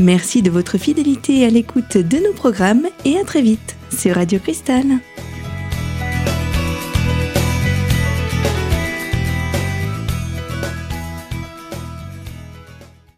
Merci 0.00 0.40
de 0.40 0.50
votre 0.50 0.78
fidélité 0.78 1.44
à 1.44 1.50
l'écoute 1.50 1.98
de 1.98 2.16
nos 2.16 2.32
programmes 2.32 2.86
et 3.04 3.18
à 3.18 3.24
très 3.24 3.42
vite 3.42 3.76
sur 3.94 4.14
Radio 4.14 4.38
Cristal. 4.38 4.86